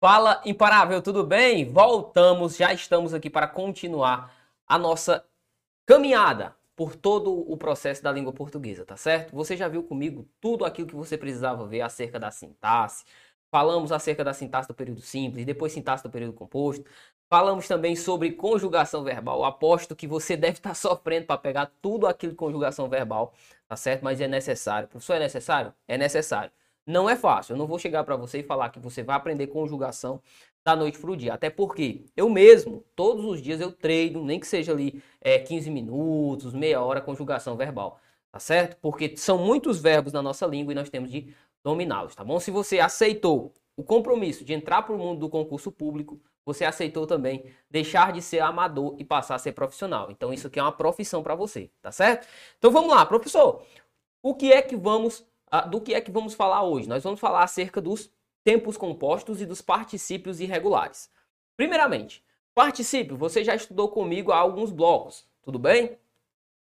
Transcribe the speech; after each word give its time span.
Fala 0.00 0.40
imparável, 0.46 1.02
tudo 1.02 1.26
bem? 1.26 1.70
Voltamos, 1.70 2.56
já 2.56 2.72
estamos 2.72 3.12
aqui 3.12 3.28
para 3.28 3.46
continuar 3.46 4.34
a 4.66 4.78
nossa 4.78 5.22
caminhada 5.86 6.56
por 6.74 6.96
todo 6.96 7.30
o 7.50 7.56
processo 7.58 8.02
da 8.02 8.10
língua 8.10 8.32
portuguesa, 8.32 8.86
tá 8.86 8.96
certo? 8.96 9.34
Você 9.36 9.56
já 9.58 9.68
viu 9.68 9.82
comigo 9.82 10.26
tudo 10.40 10.64
aquilo 10.64 10.88
que 10.88 10.94
você 10.96 11.18
precisava 11.18 11.66
ver 11.66 11.82
acerca 11.82 12.18
da 12.18 12.30
sintaxe. 12.30 13.04
Falamos 13.50 13.92
acerca 13.92 14.24
da 14.24 14.32
sintaxe 14.32 14.68
do 14.68 14.74
período 14.74 15.02
simples, 15.02 15.44
depois 15.44 15.72
sintaxe 15.72 16.02
do 16.02 16.10
período 16.10 16.32
composto. 16.32 16.84
Falamos 17.28 17.68
também 17.68 17.94
sobre 17.94 18.32
conjugação 18.32 19.04
verbal. 19.04 19.44
Aposto 19.44 19.94
que 19.94 20.06
você 20.06 20.34
deve 20.38 20.58
estar 20.58 20.74
sofrendo 20.74 21.26
para 21.26 21.36
pegar 21.38 21.70
tudo 21.82 22.06
aquilo 22.06 22.32
de 22.32 22.38
conjugação 22.38 22.88
verbal, 22.88 23.34
tá 23.68 23.76
certo? 23.76 24.02
Mas 24.02 24.18
é 24.20 24.28
necessário. 24.28 24.88
Professor, 24.88 25.14
é 25.16 25.18
necessário? 25.20 25.74
É 25.86 25.98
necessário. 25.98 26.50
Não 26.90 27.08
é 27.08 27.14
fácil. 27.14 27.52
Eu 27.52 27.56
não 27.56 27.66
vou 27.66 27.78
chegar 27.78 28.02
para 28.02 28.16
você 28.16 28.40
e 28.40 28.42
falar 28.42 28.70
que 28.70 28.80
você 28.80 29.02
vai 29.02 29.16
aprender 29.16 29.46
conjugação 29.46 30.20
da 30.64 30.74
noite 30.74 30.98
para 30.98 31.10
o 31.10 31.16
dia. 31.16 31.32
Até 31.34 31.48
porque 31.48 32.04
eu 32.16 32.28
mesmo, 32.28 32.84
todos 32.96 33.24
os 33.24 33.40
dias 33.40 33.60
eu 33.60 33.70
treino, 33.70 34.24
nem 34.24 34.40
que 34.40 34.46
seja 34.46 34.72
ali 34.72 35.00
é, 35.20 35.38
15 35.38 35.70
minutos, 35.70 36.52
meia 36.52 36.82
hora, 36.82 37.00
conjugação 37.00 37.56
verbal. 37.56 38.00
Tá 38.32 38.40
certo? 38.40 38.76
Porque 38.80 39.16
são 39.16 39.38
muitos 39.38 39.80
verbos 39.80 40.12
na 40.12 40.20
nossa 40.20 40.46
língua 40.46 40.72
e 40.72 40.74
nós 40.74 40.90
temos 40.90 41.10
de 41.10 41.32
dominá-los, 41.64 42.14
tá 42.14 42.24
bom? 42.24 42.38
Se 42.40 42.50
você 42.50 42.78
aceitou 42.78 43.52
o 43.76 43.82
compromisso 43.82 44.44
de 44.44 44.52
entrar 44.52 44.82
para 44.82 44.94
o 44.94 44.98
mundo 44.98 45.20
do 45.20 45.28
concurso 45.28 45.70
público, 45.72 46.20
você 46.44 46.64
aceitou 46.64 47.06
também 47.06 47.44
deixar 47.68 48.12
de 48.12 48.22
ser 48.22 48.40
amador 48.40 48.94
e 48.98 49.04
passar 49.04 49.34
a 49.34 49.38
ser 49.38 49.52
profissional. 49.52 50.10
Então 50.10 50.32
isso 50.32 50.46
aqui 50.46 50.58
é 50.58 50.62
uma 50.62 50.72
profissão 50.72 51.22
para 51.22 51.34
você, 51.34 51.70
tá 51.82 51.92
certo? 51.92 52.26
Então 52.58 52.70
vamos 52.70 52.90
lá, 52.90 53.04
professor. 53.04 53.62
O 54.22 54.34
que 54.34 54.52
é 54.52 54.62
que 54.62 54.76
vamos 54.76 55.26
do 55.68 55.80
que 55.80 55.94
é 55.94 56.00
que 56.00 56.10
vamos 56.10 56.34
falar 56.34 56.62
hoje? 56.62 56.88
Nós 56.88 57.02
vamos 57.02 57.20
falar 57.20 57.42
acerca 57.42 57.80
dos 57.80 58.10
tempos 58.44 58.76
compostos 58.76 59.40
e 59.40 59.46
dos 59.46 59.60
particípios 59.60 60.40
irregulares. 60.40 61.10
Primeiramente, 61.56 62.24
particípio, 62.54 63.16
você 63.16 63.44
já 63.44 63.54
estudou 63.54 63.88
comigo 63.88 64.32
há 64.32 64.36
alguns 64.36 64.70
blocos, 64.70 65.28
tudo 65.42 65.58
bem? 65.58 65.98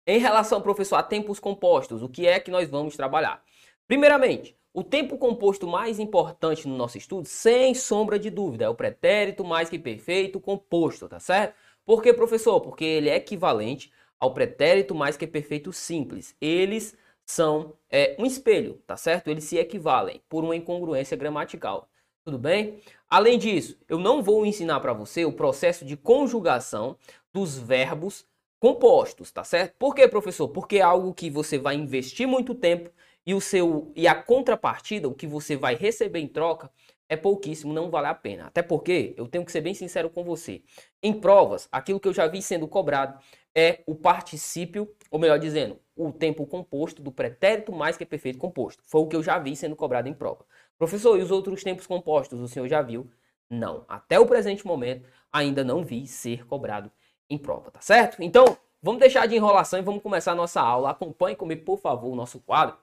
Em 0.06 0.20
relação, 0.20 0.62
professor, 0.62 0.96
a 0.96 1.04
tempos 1.04 1.40
compostos, 1.40 2.02
o 2.02 2.08
que 2.08 2.26
é 2.26 2.40
que 2.40 2.52
nós 2.52 2.70
vamos 2.70 2.96
trabalhar? 2.96 3.44
Primeiramente, 3.88 4.58
o 4.74 4.84
tempo 4.84 5.18
composto 5.18 5.68
mais 5.68 6.00
importante 6.00 6.68
no 6.68 6.78
nosso 6.78 6.98
estudo, 6.98 7.28
sem 7.28 7.74
sombra 7.74 8.20
de 8.20 8.30
dúvida, 8.30 8.66
é 8.66 8.70
o 8.70 8.76
pretérito 8.76 9.44
mais 9.44 9.70
que 9.70 9.80
perfeito 9.80 10.40
composto, 10.40 11.10
tá 11.10 11.20
certo? 11.20 11.56
Por 11.84 12.02
que, 12.02 12.14
professor? 12.14 12.62
Porque 12.62 12.86
ele 12.86 13.10
é 13.10 13.16
equivalente 13.16 13.92
ao 14.20 14.34
pretérito 14.34 14.94
mais 14.94 15.18
que 15.18 15.26
perfeito 15.26 15.74
simples. 15.74 16.36
Eles 16.40 16.96
são 17.28 17.74
é, 17.92 18.16
um 18.18 18.26
espelho, 18.26 18.82
tá 18.88 18.96
certo? 18.96 19.30
Eles 19.30 19.44
se 19.44 19.58
equivalem 19.58 20.22
por 20.30 20.46
uma 20.46 20.56
incongruência 20.56 21.18
gramatical. 21.18 21.90
Tudo 22.24 22.40
bem? 22.40 22.80
Além 23.10 23.38
disso, 23.38 23.78
eu 23.88 24.00
não 24.00 24.24
vou 24.24 24.46
ensinar 24.46 24.80
para 24.80 24.94
você 24.94 25.26
o 25.26 25.32
processo 25.32 25.84
de 25.84 25.98
conjugação 25.98 26.98
dos 27.34 27.58
verbos 27.58 28.26
compostos, 28.60 29.30
tá 29.30 29.44
certo? 29.44 29.76
Por 29.78 29.94
quê, 29.94 30.08
professor? 30.08 30.48
Porque 30.48 30.78
é 30.78 30.82
algo 30.82 31.14
que 31.14 31.30
você 31.30 31.58
vai 31.58 31.76
investir 31.76 32.28
muito 32.28 32.56
tempo 32.56 32.90
e 33.26 33.34
o 33.34 33.42
seu 33.42 33.92
e 33.94 34.08
a 34.08 34.16
contrapartida, 34.16 35.10
o 35.10 35.14
que 35.14 35.28
você 35.28 35.58
vai 35.58 35.76
receber 35.76 36.20
em 36.20 36.28
troca, 36.28 36.72
é 37.10 37.16
pouquíssimo, 37.16 37.74
não 37.74 37.90
vale 37.90 38.08
a 38.08 38.14
pena. 38.14 38.48
Até 38.48 38.62
porque, 38.62 39.14
eu 39.18 39.28
tenho 39.28 39.46
que 39.46 39.52
ser 39.52 39.62
bem 39.62 39.74
sincero 39.74 40.10
com 40.10 40.24
você. 40.24 40.62
Em 41.02 41.14
provas, 41.14 41.68
aquilo 41.72 42.00
que 42.00 42.08
eu 42.08 42.14
já 42.14 42.28
vi 42.28 42.42
sendo 42.42 42.68
cobrado 42.68 43.20
é 43.56 43.82
o 43.86 43.96
particípio, 43.96 44.94
ou 45.10 45.20
melhor 45.20 45.40
dizendo, 45.40 45.80
o 45.96 46.12
tempo 46.12 46.46
composto 46.46 47.02
do 47.02 47.12
pretérito 47.12 47.72
mais 47.72 47.98
que 47.98 48.06
perfeito 48.06 48.38
composto. 48.38 48.84
Foi 48.86 49.02
o 49.02 49.08
que 49.08 49.16
eu 49.16 49.24
já 49.24 49.40
vi 49.40 49.56
sendo 49.56 49.76
cobrado 49.76 50.08
em 50.08 50.14
prova. 50.14 50.46
Professor, 50.78 51.18
e 51.18 51.24
os 51.24 51.32
outros 51.32 51.64
tempos 51.64 51.88
compostos 51.88 52.40
o 52.40 52.48
senhor 52.48 52.68
já 52.68 52.82
viu? 52.82 53.10
Não. 53.50 53.86
Até 53.88 54.20
o 54.20 54.26
presente 54.26 54.68
momento, 54.68 55.10
ainda 55.32 55.64
não 55.64 55.84
vi 55.84 56.06
ser 56.06 56.46
cobrado 56.46 56.92
em 57.30 57.38
prova, 57.38 57.72
tá 57.72 57.82
certo? 57.82 58.22
Então, 58.22 58.58
vamos 58.82 59.00
deixar 59.00 59.26
de 59.28 59.36
enrolação 59.36 59.80
e 59.80 59.82
vamos 59.82 60.04
começar 60.04 60.34
a 60.34 60.36
nossa 60.36 60.62
aula. 60.62 60.92
Acompanhe 60.92 61.36
comigo, 61.36 61.64
por 61.66 61.80
favor, 61.80 62.12
o 62.12 62.16
nosso 62.16 62.40
quadro, 62.42 62.78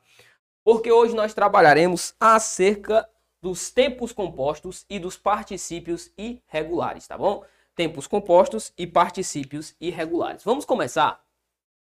porque 0.65 0.91
hoje 0.91 1.15
nós 1.15 1.35
trabalharemos 1.35 2.15
acerca 2.19 3.09
dos 3.45 3.71
tempos 3.71 4.11
compostos 4.11 4.87
e 4.89 4.99
dos 4.99 5.19
particípios 5.19 6.11
irregulares, 6.17 7.07
tá 7.07 7.19
bom? 7.19 7.45
Tempos 7.77 8.07
compostos 8.07 8.73
e 8.79 8.87
particípios 8.87 9.77
irregulares. 9.79 10.43
Vamos 10.43 10.65
começar 10.65 11.23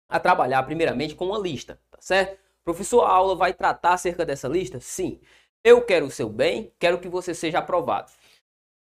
a 0.10 0.20
trabalhar 0.20 0.62
primeiramente 0.64 1.16
com 1.16 1.28
uma 1.28 1.40
lista, 1.40 1.80
tá 1.90 2.00
certo? 2.02 2.38
Professor, 2.66 3.06
a 3.06 3.12
aula 3.12 3.34
vai 3.34 3.54
tratar 3.54 3.94
acerca 3.94 4.26
dessa 4.26 4.50
lista? 4.50 4.82
Sim. 4.82 5.22
Eu 5.64 5.82
quero 5.86 6.08
o 6.08 6.12
seu 6.12 6.28
bem, 6.28 6.70
quero 6.78 7.00
que 7.00 7.08
você 7.08 7.34
seja 7.34 7.60
aprovado. 7.60 8.12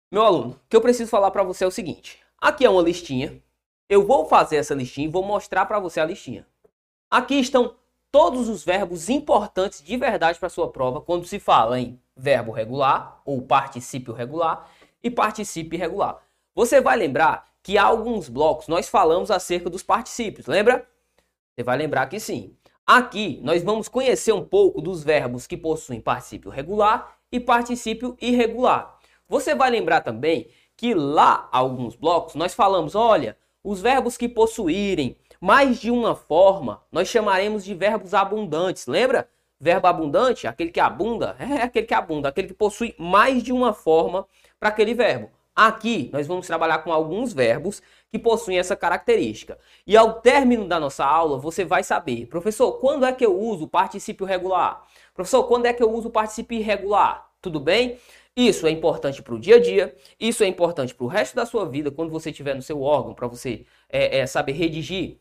Meu 0.08 0.22
aluno, 0.22 0.52
o 0.52 0.68
que 0.68 0.76
eu 0.76 0.80
preciso 0.80 1.10
falar 1.10 1.32
para 1.32 1.42
você 1.42 1.64
é 1.64 1.66
o 1.66 1.72
seguinte: 1.72 2.20
aqui 2.40 2.64
é 2.64 2.70
uma 2.70 2.82
listinha. 2.82 3.42
Eu 3.88 4.06
vou 4.06 4.26
fazer 4.26 4.58
essa 4.58 4.76
listinha 4.76 5.08
e 5.08 5.10
vou 5.10 5.24
mostrar 5.24 5.66
para 5.66 5.80
você 5.80 5.98
a 5.98 6.04
listinha. 6.04 6.46
Aqui 7.10 7.34
estão 7.34 7.74
todos 8.12 8.48
os 8.48 8.64
verbos 8.64 9.08
importantes 9.08 9.82
de 9.82 9.96
verdade 9.96 10.38
para 10.38 10.48
sua 10.48 10.70
prova 10.70 11.00
quando 11.00 11.26
se 11.26 11.40
fala 11.40 11.80
em 11.80 12.00
verbo 12.20 12.52
regular 12.52 13.20
ou 13.24 13.40
particípio 13.42 14.12
regular 14.12 14.70
e 15.02 15.10
particípio 15.10 15.76
irregular. 15.76 16.18
Você 16.54 16.80
vai 16.80 16.96
lembrar 16.96 17.48
que 17.62 17.78
há 17.78 17.84
alguns 17.84 18.28
blocos 18.28 18.68
nós 18.68 18.88
falamos 18.88 19.30
acerca 19.30 19.70
dos 19.70 19.82
particípios, 19.82 20.46
lembra? 20.46 20.86
Você 21.54 21.62
vai 21.62 21.76
lembrar 21.76 22.06
que 22.06 22.20
sim. 22.20 22.54
Aqui 22.86 23.40
nós 23.42 23.62
vamos 23.62 23.88
conhecer 23.88 24.32
um 24.32 24.44
pouco 24.44 24.80
dos 24.80 25.02
verbos 25.02 25.46
que 25.46 25.56
possuem 25.56 26.00
particípio 26.00 26.50
regular 26.50 27.16
e 27.30 27.38
particípio 27.38 28.16
irregular. 28.20 28.98
Você 29.28 29.54
vai 29.54 29.70
lembrar 29.70 30.00
também 30.00 30.48
que 30.76 30.94
lá 30.94 31.48
alguns 31.52 31.94
blocos 31.94 32.34
nós 32.34 32.54
falamos, 32.54 32.94
olha, 32.94 33.36
os 33.62 33.80
verbos 33.80 34.16
que 34.16 34.28
possuírem 34.28 35.16
mais 35.40 35.80
de 35.80 35.90
uma 35.90 36.14
forma, 36.14 36.82
nós 36.92 37.08
chamaremos 37.08 37.64
de 37.64 37.74
verbos 37.74 38.12
abundantes. 38.12 38.86
Lembra? 38.86 39.28
Verbo 39.60 39.86
abundante, 39.86 40.46
aquele 40.46 40.70
que 40.70 40.80
abunda, 40.80 41.36
é 41.38 41.62
aquele 41.62 41.86
que 41.86 41.94
abunda, 41.94 42.28
aquele 42.28 42.48
que 42.48 42.54
possui 42.54 42.94
mais 42.98 43.42
de 43.42 43.52
uma 43.52 43.74
forma 43.74 44.26
para 44.58 44.70
aquele 44.70 44.94
verbo. 44.94 45.30
Aqui 45.54 46.08
nós 46.12 46.26
vamos 46.26 46.46
trabalhar 46.46 46.78
com 46.78 46.92
alguns 46.92 47.34
verbos 47.34 47.82
que 48.10 48.18
possuem 48.18 48.58
essa 48.58 48.74
característica. 48.74 49.58
E 49.86 49.96
ao 49.96 50.20
término 50.20 50.66
da 50.66 50.80
nossa 50.80 51.04
aula, 51.04 51.38
você 51.38 51.64
vai 51.64 51.82
saber, 51.84 52.26
professor, 52.26 52.72
quando 52.78 53.04
é 53.04 53.12
que 53.12 53.26
eu 53.26 53.38
uso 53.38 53.64
o 53.64 53.68
particípio 53.68 54.24
regular? 54.24 54.82
Professor, 55.12 55.44
quando 55.44 55.66
é 55.66 55.72
que 55.72 55.82
eu 55.82 55.92
uso 55.92 56.08
o 56.08 56.10
particípio 56.10 56.58
irregular? 56.58 57.30
Tudo 57.42 57.60
bem? 57.60 57.98
Isso 58.36 58.66
é 58.66 58.70
importante 58.70 59.22
para 59.22 59.34
o 59.34 59.38
dia 59.38 59.56
a 59.56 59.60
dia, 59.60 59.94
isso 60.18 60.42
é 60.42 60.46
importante 60.46 60.94
para 60.94 61.04
o 61.04 61.08
resto 61.08 61.34
da 61.34 61.44
sua 61.44 61.66
vida, 61.66 61.90
quando 61.90 62.10
você 62.10 62.30
estiver 62.30 62.54
no 62.54 62.62
seu 62.62 62.80
órgão, 62.80 63.12
para 63.12 63.26
você 63.26 63.66
é, 63.88 64.20
é, 64.20 64.26
saber 64.26 64.52
redigir, 64.52 65.18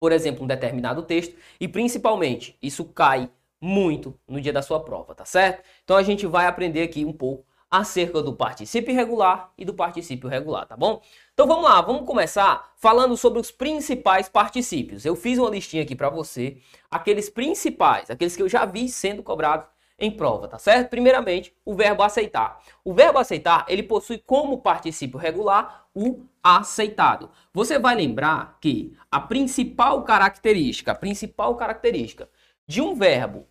por 0.00 0.10
exemplo, 0.10 0.42
um 0.42 0.46
determinado 0.46 1.02
texto, 1.02 1.36
e 1.60 1.68
principalmente, 1.68 2.56
isso 2.60 2.84
cai 2.86 3.30
muito 3.60 4.18
no 4.26 4.40
dia 4.40 4.52
da 4.52 4.62
sua 4.62 4.80
prova, 4.80 5.14
tá 5.14 5.24
certo? 5.24 5.62
Então 5.84 5.96
a 5.96 6.02
gente 6.02 6.26
vai 6.26 6.46
aprender 6.46 6.82
aqui 6.82 7.04
um 7.04 7.12
pouco 7.12 7.44
acerca 7.70 8.20
do 8.20 8.34
particípio 8.34 8.90
irregular 8.90 9.52
e 9.56 9.64
do 9.64 9.72
particípio 9.72 10.28
regular, 10.28 10.66
tá 10.66 10.76
bom? 10.76 11.00
Então 11.32 11.46
vamos 11.46 11.64
lá, 11.64 11.80
vamos 11.80 12.04
começar 12.04 12.72
falando 12.76 13.16
sobre 13.16 13.38
os 13.38 13.52
principais 13.52 14.28
particípios. 14.28 15.04
Eu 15.04 15.14
fiz 15.14 15.38
uma 15.38 15.50
listinha 15.50 15.84
aqui 15.84 15.94
para 15.94 16.10
você, 16.10 16.58
aqueles 16.90 17.30
principais, 17.30 18.10
aqueles 18.10 18.34
que 18.34 18.42
eu 18.42 18.48
já 18.48 18.64
vi 18.64 18.88
sendo 18.88 19.22
cobrados 19.22 19.66
em 20.00 20.10
prova, 20.10 20.48
tá 20.48 20.58
certo? 20.58 20.88
Primeiramente, 20.88 21.54
o 21.64 21.74
verbo 21.74 22.02
aceitar. 22.02 22.58
O 22.82 22.94
verbo 22.94 23.18
aceitar, 23.18 23.66
ele 23.68 23.82
possui 23.82 24.18
como 24.18 24.62
particípio 24.62 25.18
regular 25.18 25.86
o 25.94 26.22
aceitado. 26.42 27.30
Você 27.52 27.78
vai 27.78 27.94
lembrar 27.94 28.56
que 28.60 28.96
a 29.10 29.20
principal 29.20 30.02
característica, 30.02 30.92
a 30.92 30.94
principal 30.94 31.54
característica 31.54 32.28
de 32.70 32.80
um 32.80 32.94
verbo 32.94 33.48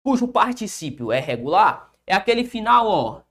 cujo 0.00 0.28
particípio 0.28 1.10
é 1.10 1.18
regular 1.18 1.92
é 2.06 2.14
aquele 2.14 2.44
final, 2.44 2.86
ó, 2.86 3.22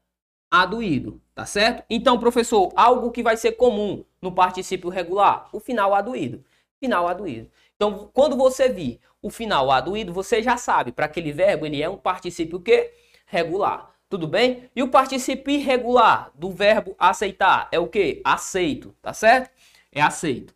aduído, 0.51 1.21
tá 1.33 1.45
certo? 1.45 1.81
Então, 1.89 2.19
professor, 2.19 2.73
algo 2.75 3.09
que 3.09 3.23
vai 3.23 3.37
ser 3.37 3.53
comum 3.53 4.03
no 4.21 4.33
particípio 4.33 4.89
regular, 4.89 5.47
o 5.53 5.61
final 5.61 5.95
aduído. 5.95 6.43
Final 6.77 7.07
aduído. 7.07 7.49
Então, 7.73 8.09
quando 8.13 8.35
você 8.35 8.67
vir 8.67 8.99
o 9.21 9.29
final 9.29 9.71
aduído, 9.71 10.11
você 10.11 10.43
já 10.43 10.57
sabe, 10.57 10.91
para 10.91 11.05
aquele 11.05 11.31
verbo, 11.31 11.65
ele 11.65 11.81
é 11.81 11.89
um 11.89 11.95
particípio 11.95 12.59
que 12.59 12.91
regular. 13.25 13.95
Tudo 14.09 14.27
bem? 14.27 14.69
E 14.75 14.83
o 14.83 14.89
particípio 14.89 15.53
irregular 15.53 16.31
do 16.35 16.51
verbo 16.51 16.97
aceitar 16.99 17.69
é 17.71 17.79
o 17.79 17.87
que? 17.87 18.21
Aceito, 18.25 18.93
tá 19.01 19.13
certo? 19.13 19.49
É 19.89 20.01
aceito. 20.01 20.53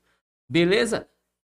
Beleza? 0.50 1.08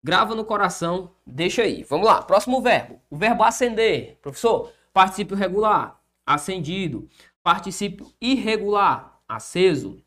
Grava 0.02 0.34
no 0.34 0.44
coração, 0.44 1.14
deixa 1.26 1.62
aí. 1.62 1.82
Vamos 1.84 2.06
lá, 2.06 2.22
próximo 2.22 2.62
verbo. 2.62 3.00
O 3.10 3.16
verbo 3.16 3.42
acender. 3.42 4.18
Professor, 4.22 4.72
particípio 4.92 5.36
regular, 5.36 6.00
acendido. 6.24 7.08
Particípio 7.42 8.10
irregular, 8.20 9.20
aceso. 9.28 10.02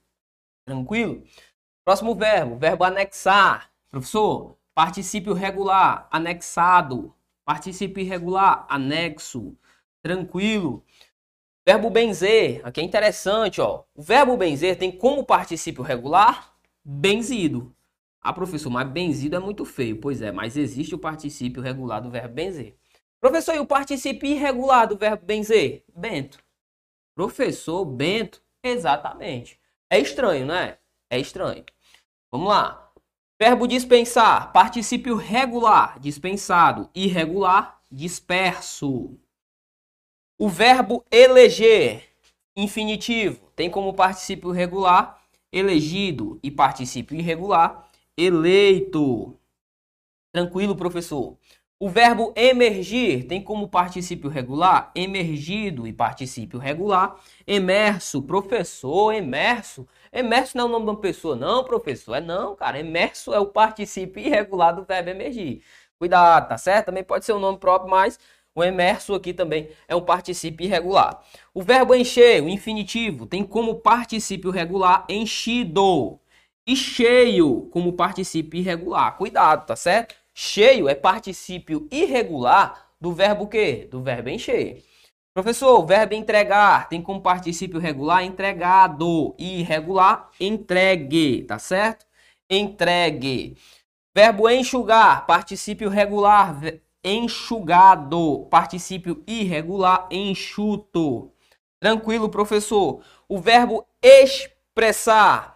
Tranquilo? 0.66 1.24
Próximo 1.86 2.16
verbo, 2.16 2.58
verbo 2.58 2.84
anexar. 2.84 3.70
Professor, 3.92 4.58
particípio 4.74 5.34
regular, 5.34 6.08
anexado. 6.12 7.14
Particípio 7.46 8.02
irregular, 8.02 8.66
anexo. 8.70 9.56
Tranquilo? 10.02 10.84
Verbo 11.66 11.90
benzer, 11.90 12.62
aqui 12.66 12.82
é 12.82 12.84
interessante, 12.84 13.62
ó. 13.62 13.84
O 13.96 14.02
verbo 14.02 14.36
benzer 14.36 14.78
tem 14.78 14.92
como 14.92 15.24
particípio 15.24 15.84
regular 15.84 16.54
benzido. 16.84 17.73
Ah, 18.24 18.32
professor, 18.32 18.70
mas 18.70 18.90
benzido 18.90 19.36
é 19.36 19.40
muito 19.40 19.66
feio. 19.66 20.00
Pois 20.00 20.22
é, 20.22 20.32
mas 20.32 20.56
existe 20.56 20.96
o 20.96 21.00
particípio 21.00 21.62
regular 21.62 22.02
do 22.02 22.10
verbo 22.10 22.34
benzer. 22.34 22.78
Professor, 23.20 23.56
e 23.56 23.60
o 23.60 23.66
particípio 23.66 24.30
irregular 24.30 24.88
do 24.88 24.98
verbo 24.98 25.26
benzer? 25.26 25.84
Bento. 25.94 26.40
Professor 27.14 27.84
Bento, 27.84 28.42
exatamente. 28.64 29.60
É 29.90 30.00
estranho, 30.00 30.46
né? 30.46 30.78
É 31.10 31.20
estranho. 31.20 31.66
Vamos 32.32 32.48
lá. 32.48 32.92
Verbo 33.40 33.68
dispensar, 33.68 34.54
particípio 34.54 35.16
regular, 35.16 36.00
dispensado, 36.00 36.90
irregular, 36.96 37.82
disperso. 37.92 39.20
O 40.40 40.48
verbo 40.48 41.04
eleger, 41.12 42.10
infinitivo, 42.56 43.52
tem 43.56 43.70
como 43.70 43.94
particípio 43.94 44.50
regular 44.52 45.22
elegido 45.52 46.40
e 46.42 46.50
particípio 46.50 47.18
irregular 47.18 47.88
eleito. 48.18 49.38
Tranquilo, 50.32 50.76
professor? 50.76 51.38
O 51.80 51.90
verbo 51.90 52.32
emergir 52.36 53.28
tem 53.28 53.42
como 53.44 53.68
particípio 53.68 54.30
regular 54.30 54.90
emergido 54.96 55.86
e 55.86 55.92
particípio 55.92 56.58
regular 56.58 57.20
emerso. 57.46 58.22
Professor, 58.22 59.14
emerso. 59.14 59.86
Emerso 60.12 60.56
não 60.56 60.66
é 60.66 60.68
o 60.68 60.72
nome 60.72 60.86
de 60.86 60.92
uma 60.92 61.02
pessoa, 61.02 61.36
não, 61.36 61.64
professor. 61.64 62.16
É 62.16 62.22
não, 62.22 62.56
cara. 62.56 62.80
Emerso 62.80 63.34
é 63.34 63.40
o 63.40 63.48
particípio 63.48 64.26
irregular 64.26 64.74
do 64.74 64.84
verbo 64.86 65.10
emergir. 65.10 65.62
Cuidado, 66.00 66.48
tá 66.48 66.58
certo? 66.58 66.86
Também 66.86 67.04
pode 67.04 67.26
ser 67.26 67.34
um 67.34 67.40
nome 67.40 67.58
próprio, 67.58 67.92
mas 67.92 68.18
o 68.56 68.64
emerso 68.64 69.14
aqui 69.14 69.34
também 69.34 69.70
é 69.88 69.96
um 69.96 70.02
particípio 70.02 70.64
irregular. 70.64 71.22
O 71.54 71.62
verbo 71.62 71.94
encher, 71.94 72.42
o 72.42 72.48
infinitivo, 72.48 73.26
tem 73.26 73.44
como 73.44 73.76
particípio 73.76 74.52
regular 74.52 75.06
enchido. 75.10 76.20
E 76.66 76.76
cheio 76.76 77.68
como 77.72 77.94
particípio 77.94 78.60
irregular. 78.60 79.18
Cuidado, 79.18 79.66
tá 79.66 79.76
certo? 79.76 80.16
Cheio 80.34 80.88
é 80.88 80.96
particípio 80.96 81.88
irregular 81.92 82.90
do 83.00 83.12
verbo 83.12 83.48
quê? 83.48 83.88
Do 83.92 84.02
verbo 84.02 84.30
encher. 84.30 84.84
Professor, 85.34 85.80
o 85.80 85.86
verbo 85.86 86.14
entregar 86.14 86.88
tem 86.88 87.02
como 87.02 87.22
particípio 87.22 87.80
regular 87.80 88.24
entregado 88.24 89.36
e 89.38 89.60
irregular 89.60 90.30
entregue, 90.40 91.44
tá 91.44 91.60
certo? 91.60 92.06
Entregue. 92.50 93.58
Verbo 94.16 94.48
enxugar, 94.48 95.26
particípio 95.26 95.90
regular 95.90 96.56
enxugado, 97.04 98.48
particípio 98.50 99.24
irregular, 99.28 100.08
enxuto. 100.12 101.34
Tranquilo, 101.80 102.30
professor. 102.30 103.04
O 103.28 103.40
verbo 103.40 103.86
expressar 104.02 105.53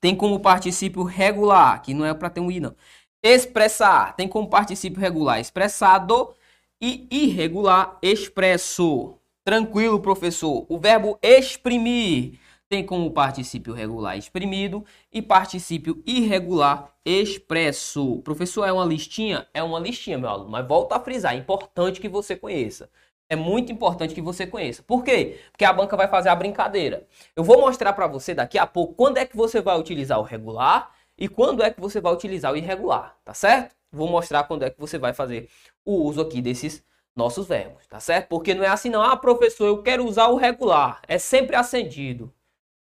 tem 0.00 0.14
como 0.14 0.40
particípio 0.40 1.02
regular, 1.02 1.82
que 1.82 1.94
não 1.94 2.04
é 2.04 2.14
para 2.14 2.30
ter 2.30 2.40
um 2.40 2.50
i 2.50 2.60
não. 2.60 2.74
Expressar 3.22 4.14
tem 4.16 4.28
como 4.28 4.48
particípio 4.48 5.00
regular 5.00 5.40
expressado 5.40 6.34
e 6.80 7.06
irregular 7.10 7.98
expresso. 8.02 9.14
Tranquilo, 9.44 9.98
professor. 10.00 10.66
O 10.68 10.78
verbo 10.78 11.18
exprimir 11.22 12.38
tem 12.68 12.84
como 12.84 13.10
particípio 13.10 13.72
regular 13.72 14.16
exprimido 14.16 14.84
e 15.12 15.22
particípio 15.22 16.02
irregular 16.06 16.92
expresso. 17.04 18.20
Professor, 18.22 18.64
é 18.66 18.72
uma 18.72 18.84
listinha? 18.84 19.46
É 19.54 19.62
uma 19.62 19.80
listinha, 19.80 20.18
meu 20.18 20.28
aluno, 20.28 20.50
mas 20.50 20.68
volto 20.68 20.92
a 20.92 21.00
frisar, 21.00 21.34
é 21.34 21.38
importante 21.38 22.00
que 22.00 22.08
você 22.08 22.36
conheça. 22.36 22.90
É 23.30 23.36
muito 23.36 23.70
importante 23.70 24.14
que 24.14 24.22
você 24.22 24.46
conheça. 24.46 24.82
Por 24.82 25.04
quê? 25.04 25.38
Porque 25.52 25.64
a 25.64 25.72
banca 25.72 25.96
vai 25.96 26.08
fazer 26.08 26.30
a 26.30 26.34
brincadeira. 26.34 27.06
Eu 27.36 27.44
vou 27.44 27.60
mostrar 27.60 27.92
para 27.92 28.06
você 28.06 28.34
daqui 28.34 28.58
a 28.58 28.66
pouco 28.66 28.94
quando 28.94 29.18
é 29.18 29.26
que 29.26 29.36
você 29.36 29.60
vai 29.60 29.78
utilizar 29.78 30.18
o 30.18 30.22
regular 30.22 30.92
e 31.16 31.28
quando 31.28 31.62
é 31.62 31.70
que 31.70 31.80
você 31.80 32.00
vai 32.00 32.12
utilizar 32.12 32.52
o 32.52 32.56
irregular, 32.56 33.16
tá 33.24 33.34
certo? 33.34 33.74
Vou 33.92 34.08
mostrar 34.08 34.44
quando 34.44 34.62
é 34.62 34.70
que 34.70 34.80
você 34.80 34.98
vai 34.98 35.12
fazer 35.12 35.48
o 35.84 36.04
uso 36.04 36.20
aqui 36.20 36.40
desses 36.40 36.82
nossos 37.14 37.46
verbos, 37.46 37.86
tá 37.86 38.00
certo? 38.00 38.28
Porque 38.28 38.54
não 38.54 38.64
é 38.64 38.68
assim 38.68 38.88
não, 38.88 39.02
ah, 39.02 39.16
professor, 39.16 39.66
eu 39.66 39.82
quero 39.82 40.06
usar 40.06 40.28
o 40.28 40.36
regular, 40.36 41.00
é 41.06 41.18
sempre 41.18 41.56
acendido. 41.56 42.32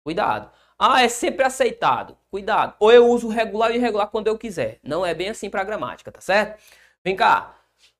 Cuidado. 0.03 0.49
Ah, 0.77 1.03
é 1.03 1.09
sempre 1.09 1.43
aceitado. 1.43 2.17
Cuidado. 2.31 2.75
Ou 2.79 2.91
eu 2.91 3.07
uso 3.07 3.27
regular 3.27 3.71
e 3.71 3.75
irregular 3.75 4.07
quando 4.07 4.27
eu 4.27 4.37
quiser. 4.37 4.79
Não 4.81 5.05
é 5.05 5.13
bem 5.13 5.29
assim 5.29 5.49
para 5.49 5.63
gramática, 5.63 6.11
tá 6.11 6.21
certo? 6.21 6.61
Vem 7.03 7.15
cá. 7.15 7.55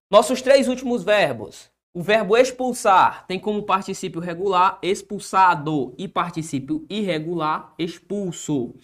Nossos 0.10 0.42
três 0.42 0.68
últimos 0.68 1.04
verbos. 1.04 1.70
O 1.92 2.04
verbo 2.04 2.38
expulsar 2.38 3.26
tem 3.26 3.40
como 3.40 3.64
particípio 3.64 4.22
regular 4.22 4.78
expulsado 4.82 5.96
e 5.98 6.08
particípio 6.08 6.86
irregular 6.88 7.74
expulso. 7.80 8.76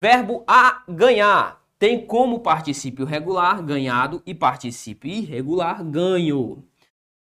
Verbo 0.00 0.44
a 0.46 0.84
ganhar 0.88 1.60
tem 1.76 2.06
como 2.06 2.40
particípio 2.40 3.04
regular 3.04 3.62
ganhado 3.62 4.22
e 4.24 4.32
particípio 4.32 5.10
irregular 5.10 5.82
ganho. 5.82 6.64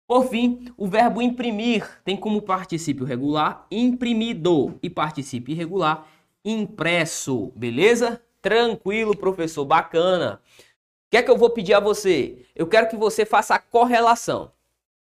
Por 0.07 0.29
fim, 0.29 0.67
o 0.77 0.87
verbo 0.87 1.23
imprimir 1.23 1.89
tem 2.05 2.17
como 2.17 2.43
particípio 2.43 3.07
regular 3.07 3.67
imprimido 3.71 4.79
e 4.83 4.91
particípio 4.91 5.53
irregular 5.53 6.07
impresso. 6.45 7.51
Beleza? 7.57 8.21
Tranquilo, 8.43 9.17
professor, 9.17 9.65
bacana. 9.65 10.43
O 10.59 11.11
que 11.11 11.17
é 11.17 11.23
que 11.23 11.31
eu 11.31 11.39
vou 11.39 11.49
pedir 11.49 11.73
a 11.73 11.81
você? 11.81 12.45
Eu 12.55 12.67
quero 12.67 12.91
que 12.91 12.97
você 12.97 13.25
faça 13.25 13.55
a 13.55 13.59
correlação. 13.59 14.53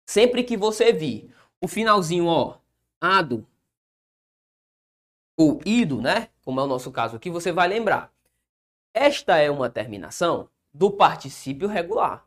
Sempre 0.06 0.44
que 0.44 0.56
você 0.56 0.92
vir 0.92 1.34
o 1.60 1.66
finalzinho, 1.66 2.26
ó, 2.26 2.58
ado 3.00 3.44
ou 5.36 5.60
ido, 5.66 6.00
né? 6.00 6.28
Como 6.44 6.60
é 6.60 6.62
o 6.62 6.68
nosso 6.68 6.92
caso 6.92 7.16
aqui, 7.16 7.28
você 7.28 7.50
vai 7.50 7.66
lembrar. 7.66 8.12
Esta 8.94 9.36
é 9.36 9.50
uma 9.50 9.68
terminação 9.68 10.48
do 10.72 10.90
particípio 10.90 11.68
regular. 11.68 12.24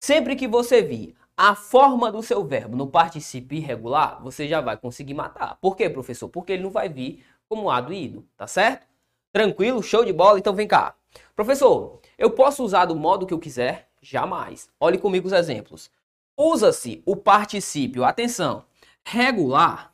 Sempre 0.00 0.36
que 0.36 0.46
você 0.46 0.80
vir 0.80 1.16
a 1.36 1.54
forma 1.54 2.10
do 2.10 2.22
seu 2.22 2.44
verbo 2.44 2.76
no 2.76 2.86
particípio 2.86 3.58
irregular, 3.58 4.22
você 4.22 4.48
já 4.48 4.60
vai 4.60 4.76
conseguir 4.76 5.14
matar. 5.14 5.56
Por 5.60 5.76
quê, 5.76 5.90
professor? 5.90 6.28
Porque 6.28 6.52
ele 6.52 6.62
não 6.62 6.70
vai 6.70 6.88
vir 6.88 7.24
como 7.48 7.70
ado 7.70 7.92
e 7.92 8.04
ido, 8.04 8.26
tá 8.36 8.46
certo? 8.46 8.86
Tranquilo? 9.32 9.82
Show 9.82 10.04
de 10.04 10.12
bola? 10.12 10.38
Então 10.38 10.54
vem 10.54 10.68
cá. 10.68 10.94
Professor, 11.34 12.00
eu 12.16 12.30
posso 12.30 12.64
usar 12.64 12.86
do 12.86 12.94
modo 12.94 13.26
que 13.26 13.34
eu 13.34 13.38
quiser? 13.38 13.88
Jamais. 14.00 14.70
Olhe 14.78 14.98
comigo 14.98 15.26
os 15.26 15.32
exemplos. 15.32 15.90
Usa-se 16.40 17.02
o 17.04 17.16
particípio, 17.16 18.04
atenção, 18.04 18.64
regular. 19.04 19.92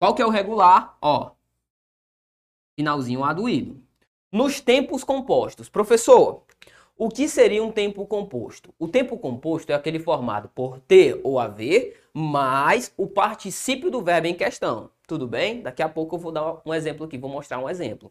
Qual 0.00 0.14
que 0.14 0.22
é 0.22 0.26
o 0.26 0.30
regular? 0.30 0.96
Ó, 1.02 1.32
finalzinho 2.74 3.22
aduído. 3.22 3.82
Nos 4.32 4.62
tempos 4.62 5.04
compostos. 5.04 5.68
Professor, 5.68 6.46
o 6.96 7.10
que 7.10 7.28
seria 7.28 7.62
um 7.62 7.70
tempo 7.70 8.06
composto? 8.06 8.72
O 8.78 8.88
tempo 8.88 9.18
composto 9.18 9.70
é 9.70 9.74
aquele 9.74 9.98
formado 9.98 10.48
por 10.48 10.80
ter 10.80 11.20
ou 11.22 11.38
haver, 11.38 12.08
mais 12.14 12.94
o 12.96 13.06
particípio 13.06 13.90
do 13.90 14.00
verbo 14.00 14.28
em 14.28 14.34
questão. 14.34 14.90
Tudo 15.06 15.28
bem? 15.28 15.60
Daqui 15.60 15.82
a 15.82 15.88
pouco 15.88 16.16
eu 16.16 16.18
vou 16.18 16.32
dar 16.32 16.62
um 16.64 16.72
exemplo 16.72 17.04
aqui, 17.04 17.18
vou 17.18 17.28
mostrar 17.28 17.58
um 17.58 17.68
exemplo. 17.68 18.10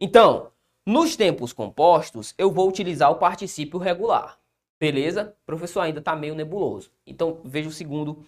Então, 0.00 0.50
nos 0.84 1.14
tempos 1.14 1.52
compostos, 1.52 2.34
eu 2.36 2.50
vou 2.50 2.68
utilizar 2.68 3.12
o 3.12 3.18
particípio 3.20 3.78
regular. 3.78 4.40
Beleza? 4.80 5.36
Professor 5.44 5.80
ainda 5.80 5.98
está 5.98 6.14
meio 6.14 6.34
nebuloso. 6.34 6.90
Então, 7.06 7.40
veja 7.44 7.68
o 7.68 7.72
segundo 7.72 8.24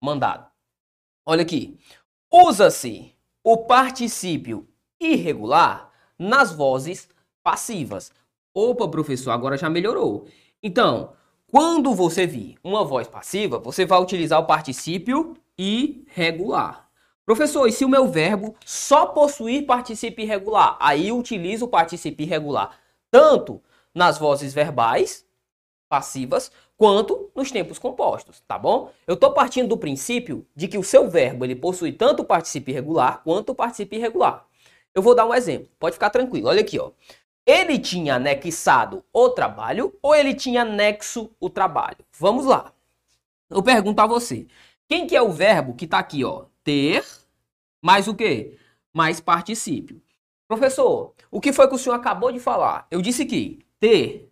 mandado. 0.00 0.50
Olha 1.26 1.42
aqui. 1.42 1.78
Usa-se 2.32 3.14
o 3.44 3.58
particípio 3.58 4.68
irregular 4.98 5.90
nas 6.18 6.52
vozes 6.52 7.08
passivas. 7.42 8.12
Opa, 8.54 8.88
professor, 8.88 9.30
agora 9.30 9.56
já 9.56 9.68
melhorou. 9.68 10.26
Então, 10.62 11.12
quando 11.50 11.94
você 11.94 12.26
vir 12.26 12.56
uma 12.62 12.84
voz 12.84 13.08
passiva, 13.08 13.58
você 13.58 13.84
vai 13.84 14.00
utilizar 14.00 14.40
o 14.40 14.46
particípio 14.46 15.36
irregular. 15.58 16.88
Professor, 17.26 17.66
e 17.66 17.72
se 17.72 17.84
o 17.84 17.88
meu 17.88 18.08
verbo 18.08 18.56
só 18.64 19.06
possuir 19.06 19.66
particípio 19.66 20.22
irregular? 20.22 20.76
Aí 20.80 21.08
eu 21.08 21.18
utilizo 21.18 21.66
o 21.66 21.68
particípio 21.68 22.24
irregular 22.24 22.78
tanto 23.10 23.62
nas 23.94 24.18
vozes 24.18 24.54
verbais 24.54 25.24
passivas 25.90 26.52
quanto 26.76 27.30
nos 27.34 27.50
tempos 27.50 27.78
compostos, 27.78 28.40
tá 28.46 28.56
bom? 28.56 28.90
Eu 29.06 29.14
estou 29.14 29.32
partindo 29.32 29.68
do 29.68 29.76
princípio 29.76 30.46
de 30.54 30.68
que 30.68 30.78
o 30.78 30.84
seu 30.84 31.10
verbo 31.10 31.44
ele 31.44 31.56
possui 31.56 31.92
tanto 31.92 32.22
o 32.22 32.24
particípio 32.24 32.72
irregular 32.72 33.20
quanto 33.22 33.50
o 33.50 33.54
particípio 33.54 33.98
irregular. 33.98 34.46
Eu 34.94 35.02
vou 35.02 35.14
dar 35.14 35.26
um 35.26 35.34
exemplo, 35.34 35.68
pode 35.78 35.94
ficar 35.94 36.08
tranquilo. 36.08 36.48
Olha 36.48 36.60
aqui, 36.60 36.78
ó. 36.78 36.92
Ele 37.44 37.78
tinha 37.78 38.14
anexado 38.14 39.04
o 39.12 39.28
trabalho 39.30 39.92
ou 40.00 40.14
ele 40.14 40.32
tinha 40.32 40.62
anexo 40.62 41.30
o 41.40 41.50
trabalho? 41.50 41.98
Vamos 42.18 42.46
lá. 42.46 42.72
Eu 43.50 43.62
pergunto 43.62 44.00
a 44.00 44.06
você. 44.06 44.46
Quem 44.88 45.06
que 45.06 45.16
é 45.16 45.22
o 45.22 45.32
verbo 45.32 45.74
que 45.74 45.84
está 45.84 45.98
aqui, 45.98 46.24
ó? 46.24 46.44
Ter 46.62 47.04
mais 47.82 48.06
o 48.06 48.14
quê? 48.14 48.56
Mais 48.92 49.20
particípio. 49.20 50.00
Professor, 50.46 51.14
o 51.30 51.40
que 51.40 51.52
foi 51.52 51.66
que 51.68 51.74
o 51.74 51.78
senhor 51.78 51.96
acabou 51.96 52.30
de 52.30 52.38
falar? 52.38 52.86
Eu 52.90 53.02
disse 53.02 53.24
que 53.24 53.58
ter 53.78 54.29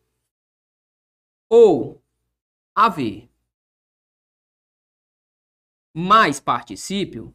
ou 1.50 2.02
haver. 2.74 3.28
mais 5.98 6.38
particípio, 6.38 7.34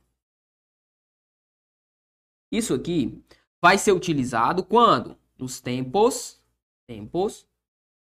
isso 2.50 2.74
aqui 2.74 3.22
vai 3.62 3.78
ser 3.78 3.92
utilizado 3.92 4.64
quando? 4.64 5.18
Nos 5.38 5.60
tempos, 5.60 6.42
tempos 6.88 7.46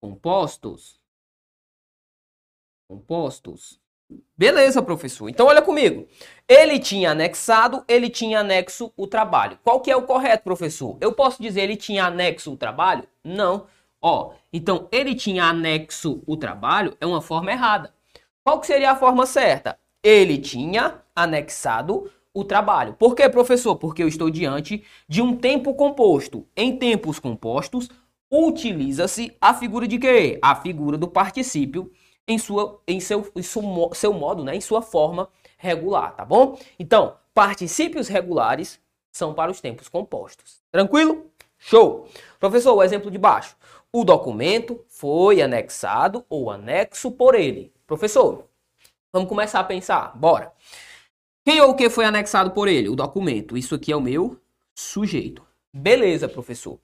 compostos. 0.00 1.00
Compostos. 2.88 3.80
Beleza, 4.36 4.80
professor. 4.80 5.28
Então 5.28 5.46
olha 5.46 5.60
comigo. 5.60 6.06
Ele 6.46 6.78
tinha 6.78 7.10
anexado, 7.10 7.84
ele 7.88 8.08
tinha 8.08 8.38
anexo 8.38 8.92
o 8.96 9.08
trabalho. 9.08 9.58
Qual 9.64 9.80
que 9.80 9.90
é 9.90 9.96
o 9.96 10.06
correto, 10.06 10.44
professor? 10.44 10.96
Eu 11.00 11.12
posso 11.12 11.42
dizer 11.42 11.62
ele 11.62 11.76
tinha 11.76 12.04
anexo 12.04 12.52
o 12.52 12.56
trabalho? 12.56 13.08
Não. 13.24 13.66
Ó, 14.08 14.34
então 14.52 14.86
ele 14.92 15.16
tinha 15.16 15.46
anexo 15.46 16.22
o 16.28 16.36
trabalho 16.36 16.96
é 17.00 17.06
uma 17.06 17.20
forma 17.20 17.50
errada. 17.50 17.92
Qual 18.44 18.60
que 18.60 18.68
seria 18.68 18.92
a 18.92 18.96
forma 18.96 19.26
certa? 19.26 19.76
Ele 20.00 20.38
tinha 20.38 21.02
anexado 21.12 22.08
o 22.32 22.44
trabalho. 22.44 22.94
Por 22.94 23.16
quê, 23.16 23.28
professor? 23.28 23.74
Porque 23.74 24.04
eu 24.04 24.06
estou 24.06 24.30
diante 24.30 24.84
de 25.08 25.20
um 25.20 25.36
tempo 25.36 25.74
composto. 25.74 26.46
Em 26.56 26.76
tempos 26.76 27.18
compostos, 27.18 27.88
utiliza-se 28.30 29.36
a 29.40 29.52
figura 29.52 29.88
de 29.88 29.98
quê? 29.98 30.38
A 30.40 30.54
figura 30.54 30.96
do 30.96 31.08
particípio 31.08 31.90
em, 32.28 32.38
sua, 32.38 32.80
em 32.86 33.00
seu, 33.00 33.28
em 33.34 33.42
seu, 33.42 33.90
seu 33.92 34.12
modo, 34.12 34.44
né? 34.44 34.54
em 34.54 34.60
sua 34.60 34.82
forma 34.82 35.28
regular, 35.58 36.14
tá 36.14 36.24
bom? 36.24 36.56
Então, 36.78 37.16
particípios 37.34 38.06
regulares 38.06 38.78
são 39.10 39.34
para 39.34 39.50
os 39.50 39.60
tempos 39.60 39.88
compostos. 39.88 40.62
Tranquilo? 40.70 41.26
Show! 41.58 42.06
Professor, 42.38 42.74
o 42.74 42.82
exemplo 42.82 43.10
de 43.10 43.18
baixo. 43.18 43.56
O 43.92 44.04
documento 44.04 44.84
foi 44.88 45.40
anexado 45.40 46.24
ou 46.28 46.50
anexo 46.50 47.10
por 47.10 47.34
ele. 47.34 47.72
Professor, 47.86 48.48
vamos 49.12 49.28
começar 49.28 49.60
a 49.60 49.64
pensar. 49.64 50.16
Bora. 50.16 50.52
Quem 51.44 51.60
ou 51.60 51.70
o 51.70 51.76
que 51.76 51.88
foi 51.88 52.04
anexado 52.04 52.50
por 52.50 52.68
ele? 52.68 52.88
O 52.88 52.96
documento. 52.96 53.56
Isso 53.56 53.74
aqui 53.74 53.92
é 53.92 53.96
o 53.96 54.00
meu 54.00 54.40
sujeito. 54.74 55.46
Beleza, 55.72 56.28
professor. 56.28 56.80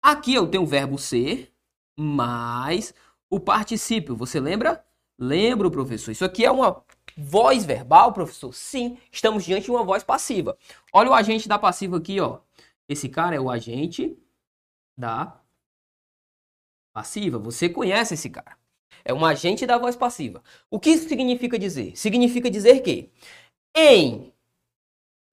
Aqui 0.00 0.34
eu 0.34 0.46
tenho 0.46 0.62
o 0.62 0.66
verbo 0.66 0.98
ser 0.98 1.52
mais 1.98 2.94
o 3.28 3.40
particípio. 3.40 4.14
Você 4.16 4.38
lembra? 4.38 4.84
Lembro, 5.18 5.70
professor. 5.70 6.12
Isso 6.12 6.24
aqui 6.24 6.44
é 6.44 6.50
uma 6.50 6.84
voz 7.16 7.64
verbal, 7.64 8.12
professor? 8.12 8.52
Sim, 8.52 8.98
estamos 9.10 9.44
diante 9.44 9.64
de 9.64 9.70
uma 9.70 9.84
voz 9.84 10.02
passiva. 10.02 10.56
Olha 10.92 11.10
o 11.10 11.14
agente 11.14 11.48
da 11.48 11.58
passiva 11.58 11.96
aqui, 11.96 12.20
ó. 12.20 12.40
Esse 12.88 13.08
cara 13.08 13.34
é 13.36 13.40
o 13.40 13.50
agente 13.50 14.16
da 14.96 15.40
passiva. 16.94 17.38
Você 17.38 17.68
conhece 17.68 18.14
esse 18.14 18.30
cara. 18.30 18.56
É 19.04 19.12
um 19.12 19.24
agente 19.24 19.66
da 19.66 19.76
voz 19.76 19.96
passiva. 19.96 20.42
O 20.70 20.80
que 20.80 20.90
isso 20.90 21.08
significa 21.08 21.58
dizer? 21.58 21.94
Significa 21.96 22.48
dizer 22.48 22.80
que 22.80 23.10
em 23.76 24.32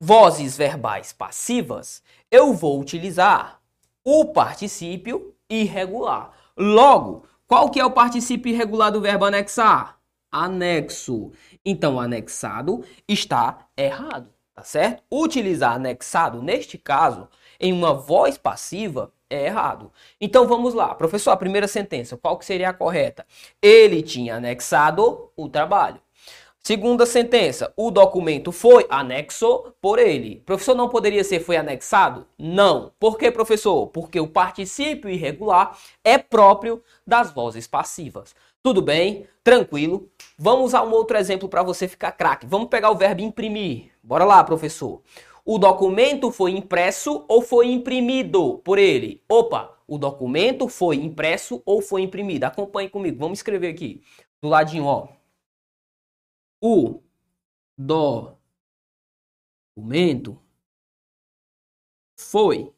vozes 0.01 0.57
verbais 0.57 1.13
passivas, 1.13 2.01
eu 2.31 2.53
vou 2.53 2.81
utilizar 2.81 3.61
o 4.03 4.25
particípio 4.25 5.35
irregular. 5.47 6.33
Logo, 6.57 7.27
qual 7.47 7.69
que 7.69 7.79
é 7.79 7.85
o 7.85 7.91
particípio 7.91 8.51
irregular 8.51 8.91
do 8.91 8.99
verbo 8.99 9.25
anexar? 9.25 9.99
Anexo. 10.31 11.31
Então, 11.63 11.99
anexado 11.99 12.83
está 13.07 13.67
errado, 13.77 14.33
tá 14.55 14.63
certo? 14.63 15.03
Utilizar 15.11 15.75
anexado, 15.75 16.41
neste 16.41 16.77
caso, 16.77 17.29
em 17.59 17.71
uma 17.71 17.93
voz 17.93 18.37
passiva, 18.37 19.13
é 19.31 19.45
errado. 19.45 19.91
Então 20.19 20.47
vamos 20.47 20.73
lá, 20.73 20.93
professor, 20.93 21.31
a 21.31 21.37
primeira 21.37 21.67
sentença, 21.67 22.17
qual 22.17 22.37
que 22.37 22.45
seria 22.45 22.69
a 22.69 22.73
correta? 22.73 23.25
Ele 23.61 24.01
tinha 24.01 24.35
anexado 24.35 25.31
o 25.35 25.49
trabalho. 25.49 25.99
Segunda 26.63 27.07
sentença, 27.07 27.73
o 27.75 27.89
documento 27.89 28.51
foi 28.51 28.85
anexo 28.87 29.73
por 29.81 29.97
ele. 29.97 30.43
Professor, 30.45 30.75
não 30.75 30.89
poderia 30.89 31.23
ser 31.23 31.39
foi 31.39 31.57
anexado? 31.57 32.27
Não. 32.37 32.91
Por 32.99 33.17
que, 33.17 33.31
professor? 33.31 33.87
Porque 33.87 34.19
o 34.19 34.27
particípio 34.27 35.09
irregular 35.09 35.75
é 36.03 36.19
próprio 36.19 36.83
das 37.05 37.31
vozes 37.33 37.65
passivas. 37.65 38.35
Tudo 38.61 38.79
bem? 38.79 39.25
Tranquilo? 39.43 40.07
Vamos 40.37 40.75
a 40.75 40.83
um 40.83 40.91
outro 40.91 41.17
exemplo 41.17 41.49
para 41.49 41.63
você 41.63 41.87
ficar 41.87 42.11
craque. 42.11 42.45
Vamos 42.45 42.69
pegar 42.69 42.91
o 42.91 42.95
verbo 42.95 43.21
imprimir. 43.21 43.89
Bora 44.03 44.23
lá, 44.23 44.43
professor. 44.43 45.01
O 45.45 45.57
documento 45.57 46.31
foi 46.31 46.51
impresso 46.51 47.25
ou 47.27 47.41
foi 47.41 47.67
imprimido 47.71 48.59
por 48.59 48.77
ele? 48.77 49.23
Opa, 49.29 49.77
o 49.87 49.97
documento 49.97 50.67
foi 50.67 50.97
impresso 50.97 51.61
ou 51.65 51.81
foi 51.81 52.01
imprimido? 52.03 52.43
Acompanhe 52.45 52.89
comigo, 52.89 53.17
vamos 53.19 53.39
escrever 53.39 53.73
aqui. 53.73 54.01
Do 54.41 54.49
ladinho, 54.49 54.85
ó. 54.85 55.07
O 56.63 57.01
documento 59.75 60.39
foi 62.17 62.73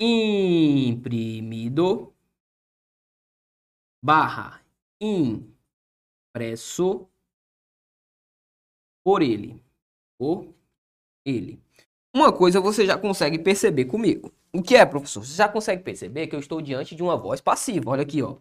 imprimido 0.00 2.12
barra 4.02 4.64
impresso 5.00 7.08
por 9.04 9.22
ele. 9.22 9.62
Por 10.18 10.52
ele. 11.24 11.60
Uma 12.14 12.32
coisa 12.32 12.60
você 12.60 12.84
já 12.86 12.98
consegue 12.98 13.38
perceber 13.38 13.86
comigo. 13.86 14.32
O 14.52 14.62
que 14.62 14.76
é, 14.76 14.84
professor? 14.84 15.24
Você 15.24 15.34
já 15.34 15.48
consegue 15.48 15.82
perceber 15.82 16.26
que 16.26 16.36
eu 16.36 16.40
estou 16.40 16.60
diante 16.60 16.94
de 16.94 17.02
uma 17.02 17.16
voz 17.16 17.40
passiva. 17.40 17.90
Olha 17.90 18.02
aqui, 18.02 18.22
ó. 18.22 18.36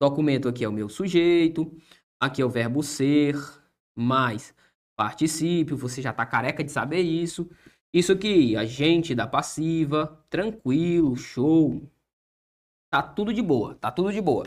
Documento 0.00 0.48
aqui 0.48 0.64
é 0.64 0.68
o 0.68 0.72
meu 0.72 0.88
sujeito. 0.88 1.72
Aqui 2.20 2.42
é 2.42 2.44
o 2.44 2.50
verbo 2.50 2.82
ser, 2.82 3.36
mais 3.96 4.54
particípio. 4.96 5.76
Você 5.76 6.02
já 6.02 6.10
está 6.10 6.26
careca 6.26 6.64
de 6.64 6.72
saber 6.72 7.02
isso. 7.02 7.48
Isso 7.92 8.10
aqui, 8.12 8.56
agente 8.56 9.14
da 9.14 9.26
passiva. 9.26 10.18
Tranquilo, 10.28 11.16
show. 11.16 11.88
Tá 12.90 13.02
tudo 13.02 13.32
de 13.32 13.42
boa, 13.42 13.76
tá 13.76 13.90
tudo 13.90 14.12
de 14.12 14.20
boa. 14.20 14.46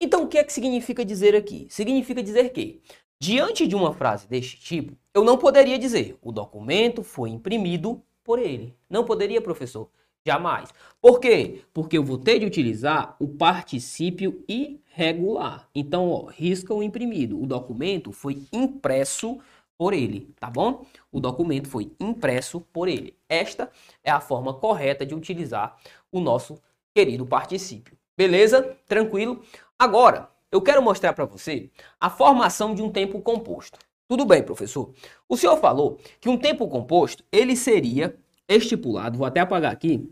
Então, 0.00 0.24
o 0.24 0.28
que 0.28 0.38
é 0.38 0.44
que 0.44 0.52
significa 0.52 1.04
dizer 1.04 1.34
aqui? 1.34 1.66
Significa 1.70 2.22
dizer 2.22 2.50
que 2.50 2.80
Diante 3.20 3.66
de 3.66 3.74
uma 3.74 3.92
frase 3.92 4.28
deste 4.28 4.58
tipo, 4.58 4.96
eu 5.14 5.24
não 5.24 5.38
poderia 5.38 5.78
dizer 5.78 6.18
o 6.20 6.32
documento 6.32 7.02
foi 7.02 7.30
imprimido 7.30 8.02
por 8.22 8.38
ele. 8.38 8.74
Não 8.88 9.04
poderia, 9.04 9.40
professor? 9.40 9.88
Jamais. 10.26 10.72
Por 11.00 11.20
quê? 11.20 11.62
Porque 11.72 11.98
eu 11.98 12.02
vou 12.02 12.18
ter 12.18 12.38
de 12.38 12.46
utilizar 12.46 13.14
o 13.20 13.28
particípio 13.28 14.42
irregular. 14.48 15.68
Então, 15.74 16.10
ó, 16.10 16.26
risca 16.26 16.72
o 16.72 16.82
imprimido. 16.82 17.40
O 17.40 17.46
documento 17.46 18.10
foi 18.10 18.42
impresso 18.50 19.38
por 19.76 19.92
ele, 19.92 20.32
tá 20.40 20.48
bom? 20.48 20.86
O 21.12 21.20
documento 21.20 21.68
foi 21.68 21.92
impresso 22.00 22.60
por 22.72 22.88
ele. 22.88 23.14
Esta 23.28 23.70
é 24.02 24.10
a 24.10 24.20
forma 24.20 24.54
correta 24.54 25.04
de 25.04 25.14
utilizar 25.14 25.76
o 26.10 26.20
nosso 26.20 26.58
querido 26.94 27.26
particípio. 27.26 27.96
Beleza? 28.16 28.76
Tranquilo? 28.86 29.42
Agora, 29.78 30.30
eu 30.54 30.62
quero 30.62 30.80
mostrar 30.80 31.12
para 31.14 31.24
você 31.24 31.68
a 32.00 32.08
formação 32.08 32.76
de 32.76 32.80
um 32.80 32.88
tempo 32.88 33.20
composto. 33.20 33.76
Tudo 34.06 34.24
bem, 34.24 34.40
professor. 34.40 34.94
O 35.28 35.36
senhor 35.36 35.56
falou 35.56 35.98
que 36.20 36.28
um 36.28 36.38
tempo 36.38 36.68
composto, 36.68 37.24
ele 37.32 37.56
seria 37.56 38.16
estipulado, 38.48 39.18
vou 39.18 39.26
até 39.26 39.40
apagar 39.40 39.72
aqui, 39.72 40.08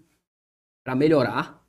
para 0.83 0.97
melhorar 0.97 1.65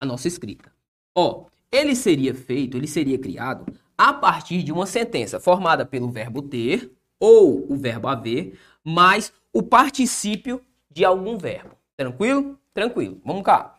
a 0.00 0.04
nossa 0.04 0.26
escrita. 0.26 0.72
Ó, 1.14 1.44
ele 1.70 1.94
seria 1.94 2.34
feito, 2.34 2.76
ele 2.76 2.88
seria 2.88 3.16
criado 3.16 3.72
a 3.96 4.12
partir 4.12 4.64
de 4.64 4.72
uma 4.72 4.84
sentença 4.84 5.38
formada 5.38 5.86
pelo 5.86 6.10
verbo 6.10 6.42
ter 6.42 6.90
ou 7.20 7.72
o 7.72 7.76
verbo 7.76 8.08
haver, 8.08 8.58
mais 8.82 9.32
o 9.52 9.62
particípio 9.62 10.60
de 10.90 11.04
algum 11.04 11.38
verbo. 11.38 11.76
Tranquilo? 11.96 12.58
Tranquilo. 12.74 13.20
Vamos 13.24 13.44
cá. 13.44 13.76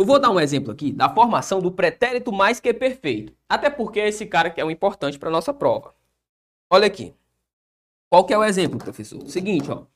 Eu 0.00 0.06
vou 0.06 0.18
dar 0.18 0.30
um 0.30 0.40
exemplo 0.40 0.72
aqui 0.72 0.90
da 0.90 1.14
formação 1.14 1.60
do 1.60 1.70
pretérito 1.70 2.32
mais 2.32 2.58
que 2.58 2.72
perfeito. 2.72 3.36
Até 3.46 3.68
porque 3.68 4.00
é 4.00 4.08
esse 4.08 4.26
cara 4.26 4.50
que 4.50 4.58
é 4.58 4.64
o 4.64 4.70
importante 4.70 5.18
para 5.18 5.28
nossa 5.30 5.52
prova. 5.52 5.94
Olha 6.70 6.86
aqui. 6.86 7.14
Qual 8.08 8.24
que 8.26 8.32
é 8.32 8.38
o 8.38 8.42
exemplo, 8.42 8.78
professor? 8.78 9.28
Seguinte, 9.28 9.70
ó. 9.70 9.86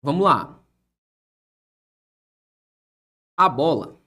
Vamos 0.00 0.24
lá. 0.24 0.62
A 3.36 3.48
bola. 3.48 4.00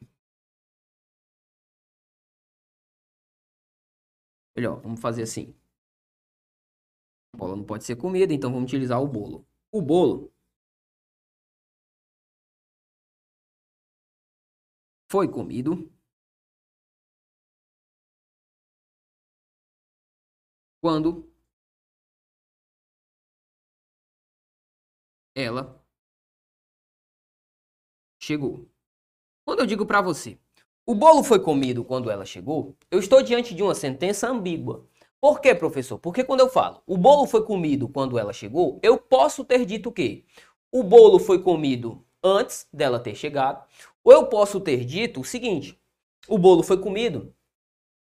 Melhor, 4.56 4.80
vamos 4.80 5.02
fazer 5.02 5.24
assim. 5.24 5.54
A 7.34 7.38
bola 7.38 7.58
não 7.58 7.66
pode 7.66 7.84
ser 7.84 7.98
comida, 7.98 8.34
então 8.34 8.50
vamos 8.50 8.68
utilizar 8.72 9.02
o 9.02 9.08
bolo. 9.10 9.46
O 9.74 9.82
bolo 9.82 10.32
foi 15.10 15.28
comido 15.28 15.92
quando 20.82 21.28
ela 25.34 25.84
chegou. 28.20 28.68
Quando 29.46 29.62
eu 29.62 29.66
digo 29.66 29.86
para 29.86 30.02
você, 30.02 30.40
o 30.86 30.96
bolo 30.96 31.24
foi 31.24 31.40
comido 31.40 31.84
quando 31.86 32.12
ela 32.12 32.26
chegou, 32.26 32.76
eu 32.92 33.00
estou 33.00 33.22
diante 33.24 33.56
de 33.56 33.64
uma 33.64 33.76
sentença 33.76 34.30
ambígua. 34.30 34.88
Por 35.22 35.42
quê, 35.42 35.56
professor? 35.56 36.00
Porque 36.00 36.24
quando 36.24 36.42
eu 36.42 36.50
falo 36.50 36.82
o 36.88 36.98
bolo 36.98 37.28
foi 37.28 37.44
comido 37.46 37.90
quando 37.90 38.20
ela 38.20 38.34
chegou, 38.34 38.80
eu 38.84 38.98
posso 38.98 39.44
ter 39.46 39.66
dito 39.66 39.90
o 39.90 39.94
quê? 39.94 40.26
O 40.72 40.84
bolo 40.84 41.20
foi 41.20 41.42
comido 41.42 42.06
antes 42.24 42.68
dela 42.74 43.00
ter 43.00 43.16
chegado. 43.16 43.66
Ou 44.06 44.14
eu 44.14 44.28
posso 44.28 44.62
ter 44.62 44.86
dito 44.86 45.20
o 45.20 45.26
seguinte: 45.26 45.78
o 46.28 46.38
bolo 46.38 46.62
foi 46.62 46.78
comido 46.78 47.34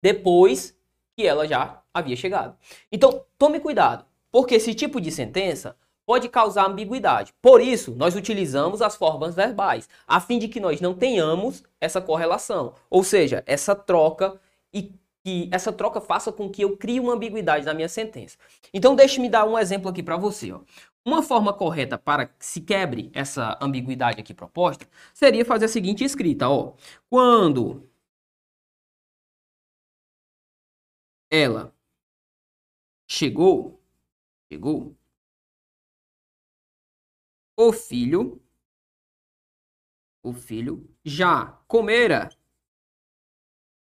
depois 0.00 0.78
que 1.16 1.26
ela 1.26 1.46
já 1.46 1.82
havia 1.92 2.14
chegado. 2.14 2.56
Então, 2.92 3.24
tome 3.36 3.58
cuidado, 3.58 4.06
porque 4.30 4.54
esse 4.54 4.72
tipo 4.72 5.00
de 5.00 5.10
sentença 5.10 5.76
pode 6.06 6.28
causar 6.28 6.66
ambiguidade. 6.66 7.34
Por 7.42 7.60
isso, 7.60 7.94
nós 7.96 8.14
utilizamos 8.14 8.80
as 8.80 8.96
formas 8.96 9.34
verbais, 9.34 9.88
a 10.06 10.20
fim 10.20 10.38
de 10.38 10.48
que 10.48 10.60
nós 10.60 10.80
não 10.80 10.94
tenhamos 10.94 11.64
essa 11.80 12.00
correlação, 12.00 12.72
ou 12.88 13.02
seja, 13.02 13.42
essa 13.46 13.74
troca 13.74 14.40
e 14.72 14.92
que 15.24 15.48
essa 15.52 15.72
troca 15.72 16.00
faça 16.00 16.32
com 16.32 16.48
que 16.48 16.62
eu 16.62 16.76
crie 16.76 17.00
uma 17.00 17.12
ambiguidade 17.12 17.66
na 17.66 17.74
minha 17.74 17.88
sentença. 17.88 18.38
Então, 18.72 18.94
deixe-me 18.94 19.28
dar 19.28 19.44
um 19.44 19.58
exemplo 19.58 19.90
aqui 19.90 20.02
para 20.02 20.16
você. 20.16 20.52
Ó. 20.52 20.60
Uma 21.08 21.22
forma 21.22 21.54
correta 21.54 21.96
para 21.96 22.26
que 22.26 22.44
se 22.44 22.60
quebre 22.60 23.10
essa 23.14 23.58
ambiguidade 23.62 24.20
aqui 24.20 24.34
proposta 24.34 24.86
seria 25.14 25.42
fazer 25.42 25.64
a 25.64 25.68
seguinte 25.68 26.04
escrita, 26.04 26.50
ó. 26.50 26.76
Quando 27.08 27.90
ela 31.30 31.74
chegou, 33.08 33.82
chegou, 34.52 34.94
o 37.56 37.72
filho, 37.72 38.42
o 40.22 40.34
filho 40.34 40.94
já 41.02 41.52
comera, 41.66 42.28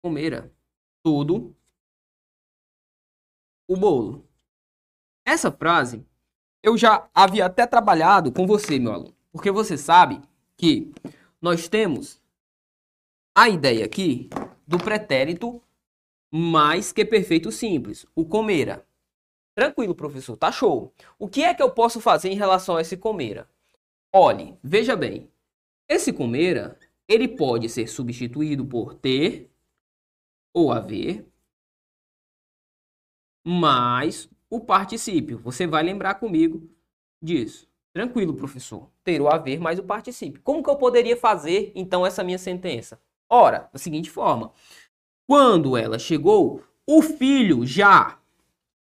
comera 0.02 0.52
tudo 1.04 1.56
o 3.68 3.76
bolo. 3.76 4.28
Essa 5.24 5.52
frase 5.52 6.04
eu 6.62 6.76
já 6.78 7.08
havia 7.14 7.46
até 7.46 7.66
trabalhado 7.66 8.30
com 8.30 8.46
você, 8.46 8.78
meu 8.78 8.92
aluno, 8.92 9.14
porque 9.32 9.50
você 9.50 9.76
sabe 9.76 10.20
que 10.56 10.92
nós 11.40 11.68
temos 11.68 12.20
a 13.34 13.48
ideia 13.48 13.84
aqui 13.84 14.30
do 14.66 14.78
pretérito 14.78 15.60
mais 16.30 16.92
que 16.92 17.04
perfeito 17.04 17.50
simples, 17.50 18.06
o 18.14 18.24
comera. 18.24 18.86
Tranquilo, 19.54 19.94
professor, 19.94 20.36
tá 20.36 20.50
show. 20.50 20.92
O 21.18 21.28
que 21.28 21.42
é 21.42 21.52
que 21.52 21.62
eu 21.62 21.70
posso 21.70 22.00
fazer 22.00 22.30
em 22.30 22.36
relação 22.36 22.76
a 22.76 22.80
esse 22.80 22.96
comera? 22.96 23.46
Olhe, 24.10 24.56
veja 24.62 24.96
bem. 24.96 25.30
Esse 25.86 26.12
comer, 26.12 26.78
ele 27.06 27.28
pode 27.28 27.68
ser 27.68 27.86
substituído 27.86 28.64
por 28.64 28.94
ter 28.94 29.50
ou 30.54 30.72
haver 30.72 31.26
mais 33.44 34.28
o 34.52 34.60
particípio. 34.60 35.38
Você 35.38 35.66
vai 35.66 35.82
lembrar 35.82 36.16
comigo 36.16 36.68
disso. 37.22 37.66
Tranquilo, 37.90 38.34
professor. 38.34 38.90
Ter 39.02 39.18
ou 39.18 39.30
haver 39.30 39.58
mais 39.58 39.78
o 39.78 39.82
particípio. 39.82 40.42
Como 40.42 40.62
que 40.62 40.68
eu 40.68 40.76
poderia 40.76 41.16
fazer, 41.16 41.72
então, 41.74 42.04
essa 42.04 42.22
minha 42.22 42.36
sentença? 42.36 43.00
Ora, 43.30 43.70
da 43.72 43.78
seguinte 43.78 44.10
forma. 44.10 44.52
Quando 45.26 45.74
ela 45.74 45.98
chegou, 45.98 46.62
o 46.86 47.00
filho 47.00 47.64
já... 47.64 48.18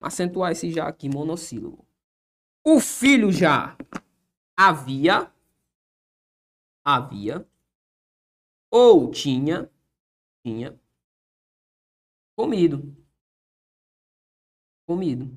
Acentuar 0.02 0.52
esse 0.52 0.70
já 0.70 0.86
aqui, 0.86 1.08
monossílabo. 1.08 1.82
O 2.62 2.78
filho 2.78 3.32
já 3.32 3.74
havia, 4.54 5.32
havia, 6.84 7.48
ou 8.70 9.10
tinha, 9.10 9.70
tinha 10.44 10.78
comido. 12.36 12.94
Comido. 14.86 15.30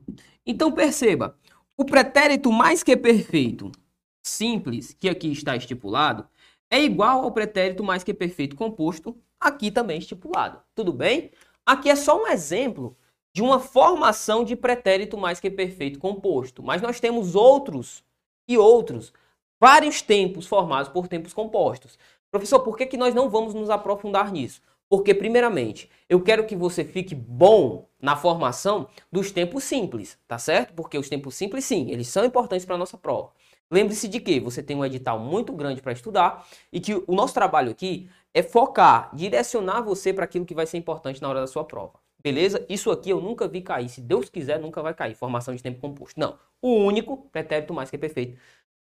Então 0.46 0.72
perceba, 0.72 1.38
o 1.77 1.86
pretérito 1.86 2.51
mais 2.51 2.84
que 2.84 2.98
perfeito 2.98 3.72
simples, 4.21 4.93
que 4.93 5.08
aqui 5.08 5.32
está 5.32 5.56
estipulado, 5.56 6.28
é 6.69 6.82
igual 6.82 7.24
ao 7.24 7.32
pretérito 7.32 7.84
mais 7.84 8.04
que 8.04 8.13
perfeito 8.13 8.56
composto, 8.56 9.17
aqui 9.39 9.71
também 9.71 10.00
estipulado. 10.00 10.62
Tudo 10.76 10.91
bem? 10.91 11.32
Aqui 11.65 11.89
é 11.89 11.95
só 11.95 12.21
um 12.21 12.28
exemplo 12.28 12.98
de 13.34 13.41
uma 13.41 13.60
formação 13.60 14.43
de 14.43 14.56
pretérito 14.56 15.17
mais 15.17 15.39
que 15.39 15.50
perfeito 15.50 16.00
composto, 16.00 16.63
mas 16.63 16.82
nós 16.82 17.00
temos 17.00 17.36
outros 17.36 18.04
e 18.48 18.58
outros, 18.58 19.13
vários 19.60 20.02
tempos 20.02 20.48
formados 20.48 20.89
por 20.89 21.08
tempos 21.08 21.34
compostos. 21.34 21.98
Professor, 22.32 22.60
por 22.62 22.76
que, 22.76 22.86
que 22.86 22.98
nós 22.98 23.13
não 23.13 23.30
vamos 23.30 23.54
nos 23.54 23.69
aprofundar 23.69 24.32
nisso? 24.32 24.62
Porque, 24.89 25.13
primeiramente, 25.13 25.89
eu 26.08 26.21
quero 26.21 26.45
que 26.45 26.56
você 26.56 26.84
fique 26.84 27.13
bom 27.13 27.88
na 28.00 28.15
formação 28.15 28.88
dos 29.12 29.32
tempos 29.32 29.63
simples, 29.63 30.17
tá 30.28 30.38
certo? 30.38 30.73
Porque 30.73 30.97
os 30.97 31.10
tempos 31.10 31.36
simples, 31.36 31.65
sim, 31.65 31.91
eles 31.91 32.08
são 32.08 32.23
importantes 32.23 32.65
para 32.65 32.76
a 32.76 32.78
nossa 32.78 32.97
prova. 32.97 33.32
Lembre-se 33.69 34.08
de 34.08 34.19
que 34.19 34.39
você 34.39 34.63
tem 34.63 34.78
um 34.78 34.86
edital 34.86 35.19
muito 35.19 35.52
grande 35.52 35.82
para 35.82 35.91
estudar 35.91 36.47
e 36.71 36.80
que 36.80 36.93
o 36.95 37.13
nosso 37.13 37.34
trabalho 37.34 37.71
aqui 37.71 38.10
é 38.34 38.41
focar, 38.41 39.13
direcionar 39.13 39.82
você 39.82 40.13
para 40.13 40.23
aquilo 40.23 40.45
que 40.45 40.56
vai 40.56 40.65
ser 40.65 40.78
importante 40.78 41.21
na 41.21 41.28
hora 41.28 41.41
da 41.41 41.47
sua 41.47 41.65
prova. 41.65 42.00
Beleza? 42.23 42.65
Isso 42.69 42.89
aqui 42.89 43.10
eu 43.10 43.19
nunca 43.19 43.47
vi 43.47 43.62
cair. 43.62 43.89
Se 43.89 44.02
Deus 44.02 44.30
quiser, 44.30 44.60
nunca 44.60 44.82
vai 44.82 44.93
cair. 44.93 45.15
Formação 45.15 45.54
de 45.54 45.62
tempo 45.62 45.80
composto. 45.80 46.19
Não. 46.19 46.38
O 46.62 46.76
único 46.76 47.17
pretérito 47.30 47.73
mais 47.73 47.89
que 47.89 47.95
é 47.95 48.00
perfeito 48.00 48.39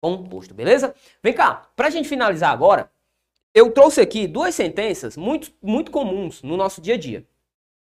composto. 0.01 0.53
Beleza? 0.53 0.95
Vem 1.21 1.33
cá. 1.33 1.69
Para 1.75 1.87
a 1.87 1.89
gente 1.89 2.07
finalizar 2.07 2.51
agora, 2.51 2.89
eu 3.53 3.71
trouxe 3.71 4.01
aqui 4.01 4.27
duas 4.27 4.55
sentenças 4.55 5.17
muito, 5.17 5.51
muito 5.61 5.91
comuns 5.91 6.41
no 6.43 6.55
nosso 6.55 6.81
dia 6.81 6.95
a 6.95 6.97
dia. 6.97 7.25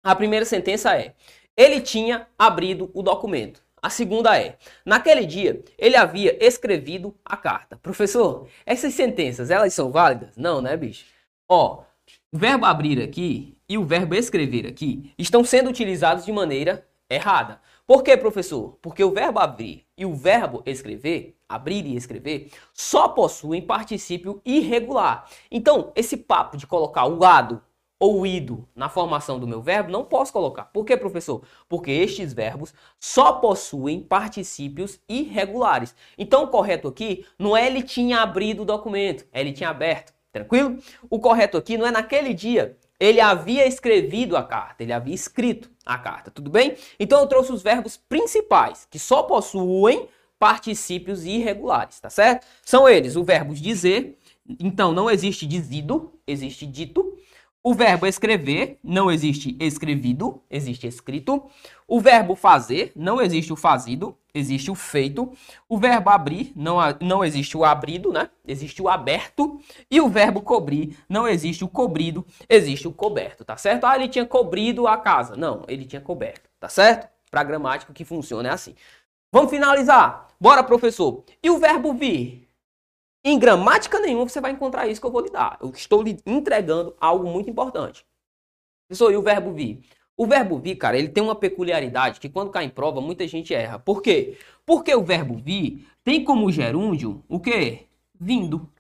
A 0.03 0.15
primeira 0.15 0.45
sentença 0.45 0.95
é: 0.97 1.13
ele 1.55 1.81
tinha 1.81 2.27
abrido 2.37 2.89
o 2.93 3.01
documento. 3.01 3.61
A 3.81 3.89
segunda 3.89 4.37
é: 4.39 4.57
naquele 4.85 5.25
dia 5.25 5.61
ele 5.77 5.95
havia 5.95 6.37
escrevido 6.43 7.15
a 7.23 7.35
carta. 7.37 7.77
Professor, 7.77 8.47
essas 8.65 8.93
sentenças 8.93 9.49
elas 9.49 9.73
são 9.73 9.91
válidas? 9.91 10.37
Não, 10.37 10.61
né, 10.61 10.75
bicho? 10.77 11.05
Ó, 11.47 11.83
o 12.31 12.37
verbo 12.37 12.65
abrir 12.65 13.01
aqui 13.01 13.57
e 13.67 13.77
o 13.77 13.85
verbo 13.85 14.15
escrever 14.15 14.65
aqui 14.67 15.13
estão 15.17 15.43
sendo 15.43 15.69
utilizados 15.69 16.25
de 16.25 16.31
maneira 16.31 16.87
errada. 17.09 17.61
Por 17.85 18.03
quê, 18.03 18.15
professor? 18.15 18.77
Porque 18.81 19.03
o 19.03 19.11
verbo 19.11 19.39
abrir 19.39 19.85
e 19.97 20.05
o 20.05 20.13
verbo 20.13 20.61
escrever, 20.65 21.35
abrir 21.49 21.85
e 21.85 21.95
escrever, 21.95 22.51
só 22.71 23.07
possuem 23.07 23.61
particípio 23.61 24.39
irregular. 24.45 25.27
Então, 25.49 25.91
esse 25.95 26.15
papo 26.15 26.55
de 26.55 26.67
colocar 26.67 27.07
o 27.07 27.25
ado 27.25 27.61
ou 27.99 28.25
ido 28.25 28.65
na 28.73 28.87
formação 28.87 29.37
do 29.37 29.47
meu 29.47 29.61
verbo, 29.61 29.91
não 29.91 30.05
posso 30.05 30.31
colocar. 30.31 30.65
Por 30.65 30.85
quê, 30.85 30.95
professor? 30.95 31.43
Porque 31.67 31.91
estes 31.91 32.31
verbos 32.31 32.73
só 32.97 33.33
possuem 33.33 33.99
particípios 33.99 35.01
irregulares. 35.09 35.93
Então, 36.17 36.43
o 36.43 36.47
correto 36.47 36.87
aqui 36.87 37.25
não 37.37 37.57
é 37.57 37.67
ele 37.67 37.81
tinha 37.81 38.21
abrido 38.21 38.61
o 38.61 38.65
documento, 38.65 39.25
é 39.33 39.41
ele 39.41 39.51
tinha 39.51 39.69
aberto. 39.69 40.13
Tranquilo? 40.31 40.77
O 41.09 41.19
correto 41.19 41.57
aqui 41.57 41.77
não 41.77 41.87
é 41.87 41.91
naquele 41.91 42.33
dia 42.33 42.77
ele 42.99 43.21
havia 43.21 43.65
escrevido 43.65 44.35
a 44.35 44.43
carta, 44.43 44.83
ele 44.83 44.91
havia 44.91 45.15
escrito 45.15 45.71
a 45.85 45.97
carta, 45.97 46.29
tudo 46.29 46.51
bem? 46.51 46.75
Então 46.99 47.21
eu 47.21 47.27
trouxe 47.27 47.51
os 47.51 47.63
verbos 47.63 47.95
principais, 47.95 48.85
que 48.91 48.99
só 48.99 49.23
possuem 49.23 50.09
particípios 50.39 51.25
irregulares, 51.25 51.99
tá 51.99 52.09
certo? 52.09 52.47
São 52.63 52.87
eles 52.87 53.17
o 53.17 53.23
verbo 53.23 53.53
dizer, 53.53 54.17
então 54.59 54.93
não 54.93 55.09
existe 55.11 55.45
dizido, 55.45 56.13
existe 56.25 56.65
dito. 56.65 57.17
O 57.61 57.73
verbo 57.73 58.07
escrever, 58.07 58.79
não 58.81 59.11
existe 59.11 59.55
escrevido, 59.59 60.41
existe 60.49 60.87
escrito. 60.87 61.43
O 61.85 61.99
verbo 61.99 62.33
fazer, 62.33 62.93
não 62.95 63.21
existe 63.21 63.51
o 63.51 63.55
fazido, 63.57 64.17
existe 64.33 64.71
o 64.71 64.75
feito. 64.75 65.33
O 65.67 65.77
verbo 65.77 66.09
abrir, 66.09 66.53
não, 66.55 66.77
não 67.01 67.21
existe 67.23 67.57
o 67.57 67.65
abrido, 67.65 68.13
né? 68.13 68.29
Existe 68.47 68.81
o 68.81 68.87
aberto. 68.87 69.59
E 69.91 69.99
o 69.99 70.07
verbo 70.07 70.41
cobrir, 70.41 70.97
não 71.09 71.27
existe 71.27 71.65
o 71.65 71.67
cobrido, 71.67 72.25
existe 72.47 72.87
o 72.87 72.93
coberto, 72.93 73.43
tá 73.43 73.57
certo? 73.57 73.83
Ah, 73.83 73.97
ele 73.97 74.07
tinha 74.07 74.25
cobrido 74.25 74.87
a 74.87 74.97
casa. 74.97 75.35
Não, 75.35 75.63
ele 75.67 75.83
tinha 75.83 76.01
coberto, 76.01 76.49
tá 76.61 76.69
certo? 76.69 77.09
Para 77.29 77.43
gramática 77.43 77.91
que 77.91 78.05
funciona 78.05 78.47
é 78.47 78.53
assim. 78.53 78.73
Vamos 79.33 79.51
finalizar. 79.51 80.28
Bora, 80.41 80.63
professor. 80.63 81.25
E 81.43 81.49
o 81.49 81.57
verbo 81.57 81.93
vir? 81.93 82.47
Em 83.23 83.37
gramática 83.37 83.99
nenhuma 83.99 84.27
você 84.27 84.39
vai 84.39 84.51
encontrar 84.51 84.87
isso 84.87 85.01
que 85.01 85.05
eu 85.05 85.11
vou 85.11 85.21
lhe 85.21 85.29
dar. 85.29 85.57
Eu 85.61 85.69
estou 85.71 86.01
lhe 86.01 86.17
entregando 86.25 86.95
algo 86.99 87.27
muito 87.29 87.49
importante. 87.49 88.05
Professor, 88.87 89.11
e 89.11 89.17
o 89.17 89.21
verbo 89.21 89.51
vir? 89.51 89.83
O 90.15 90.25
verbo 90.25 90.57
vir, 90.57 90.75
cara, 90.75 90.97
ele 90.97 91.09
tem 91.09 91.23
uma 91.23 91.35
peculiaridade 91.35 92.19
que 92.19 92.29
quando 92.29 92.51
cai 92.51 92.65
em 92.65 92.69
prova 92.69 93.01
muita 93.01 93.27
gente 93.27 93.53
erra. 93.53 93.79
Por 93.79 94.01
quê? 94.01 94.37
Porque 94.65 94.93
o 94.95 95.03
verbo 95.03 95.35
vir 95.35 95.85
tem 96.03 96.23
como 96.23 96.51
gerúndio 96.51 97.23
o 97.27 97.39
quê? 97.39 97.87
Vindo. 98.17 98.71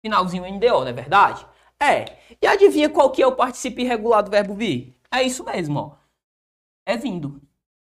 Finalzinho 0.00 0.44
NDO, 0.44 0.80
não 0.80 0.88
é 0.88 0.92
verdade? 0.92 1.44
É. 1.80 2.18
E 2.40 2.46
adivinha 2.46 2.88
qual 2.88 3.10
que 3.10 3.22
é 3.22 3.26
o 3.26 3.34
participio 3.34 3.84
irregular 3.84 4.22
do 4.22 4.30
verbo 4.30 4.54
vir? 4.54 4.96
É 5.10 5.22
isso 5.22 5.44
mesmo, 5.44 5.78
ó. 5.78 5.96
É 6.86 6.96
vindo. 6.96 7.40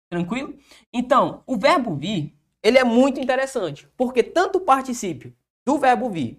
Tranquilo? 0.09 0.57
Então, 0.93 1.43
o 1.45 1.57
verbo 1.57 1.95
vir, 1.95 2.36
ele 2.67 2.77
é 2.77 2.83
muito 2.83 3.17
interessante, 3.17 3.87
porque 3.95 4.21
tanto 4.21 4.57
o 4.57 4.61
particípio 4.61 5.33
do 5.65 5.77
verbo 5.77 6.09
vir, 6.09 6.37